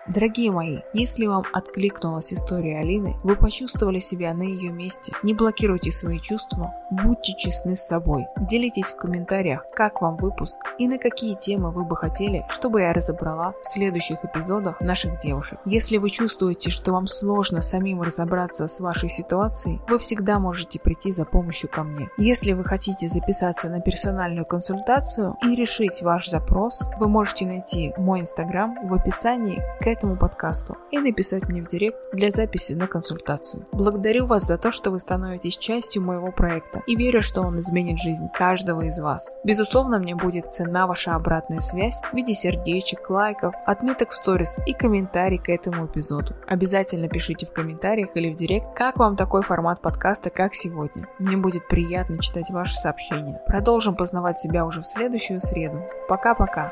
[0.06, 5.91] Дорогие мои, если вам откликнулась история Алины, вы почувствовали себя на ее месте, не блокируйте
[5.91, 8.26] свои чувства, будьте честны с собой.
[8.38, 12.91] Делитесь в комментариях, как вам выпуск и на какие темы вы бы хотели, чтобы я
[12.91, 15.60] разобрала в следующих эпизодах наших девушек.
[15.64, 21.14] Если вы чувствуете, что вам сложно самим разобраться с вашей ситуацией, вы всегда можете прийти
[21.14, 22.10] за помощью ко мне.
[22.18, 28.20] Если вы хотите записаться на персональную консультацию и решить ваш запрос, вы можете найти мой
[28.20, 33.65] инстаграм в описании к этому подкасту и написать мне в директ для записи на консультацию.
[33.71, 37.99] Благодарю вас за то, что вы становитесь частью моего проекта и верю, что он изменит
[37.99, 39.37] жизнь каждого из вас.
[39.43, 44.73] Безусловно, мне будет цена ваша обратная связь в виде сердечек, лайков, отметок в сторис и
[44.73, 46.35] комментарий к этому эпизоду.
[46.47, 51.07] Обязательно пишите в комментариях или в директ, как вам такой формат подкаста, как сегодня.
[51.19, 53.41] Мне будет приятно читать ваши сообщения.
[53.47, 55.83] Продолжим познавать себя уже в следующую среду.
[56.07, 56.71] Пока-пока.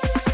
[0.00, 0.27] thank you